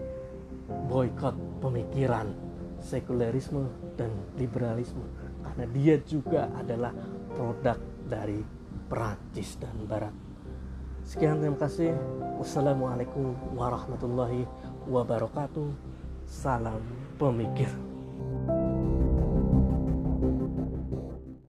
boykot 0.69 1.37
pemikiran 1.61 2.33
sekulerisme 2.81 3.69
dan 3.97 4.13
liberalisme 4.37 5.05
karena 5.45 5.65
dia 5.73 5.97
juga 6.05 6.49
adalah 6.57 6.93
produk 7.33 7.79
dari 8.05 8.41
Perancis 8.89 9.57
dan 9.57 9.75
Barat. 9.89 10.13
Sekian 11.05 11.41
terima 11.41 11.61
kasih. 11.61 11.93
Wassalamualaikum 12.41 13.37
warahmatullahi 13.57 14.49
wabarakatuh. 14.89 15.69
Salam 16.25 16.81
pemikir. 17.21 17.94